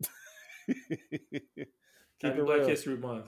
[0.66, 0.78] Keep
[2.22, 2.68] Happy Black real.
[2.68, 3.26] History Month.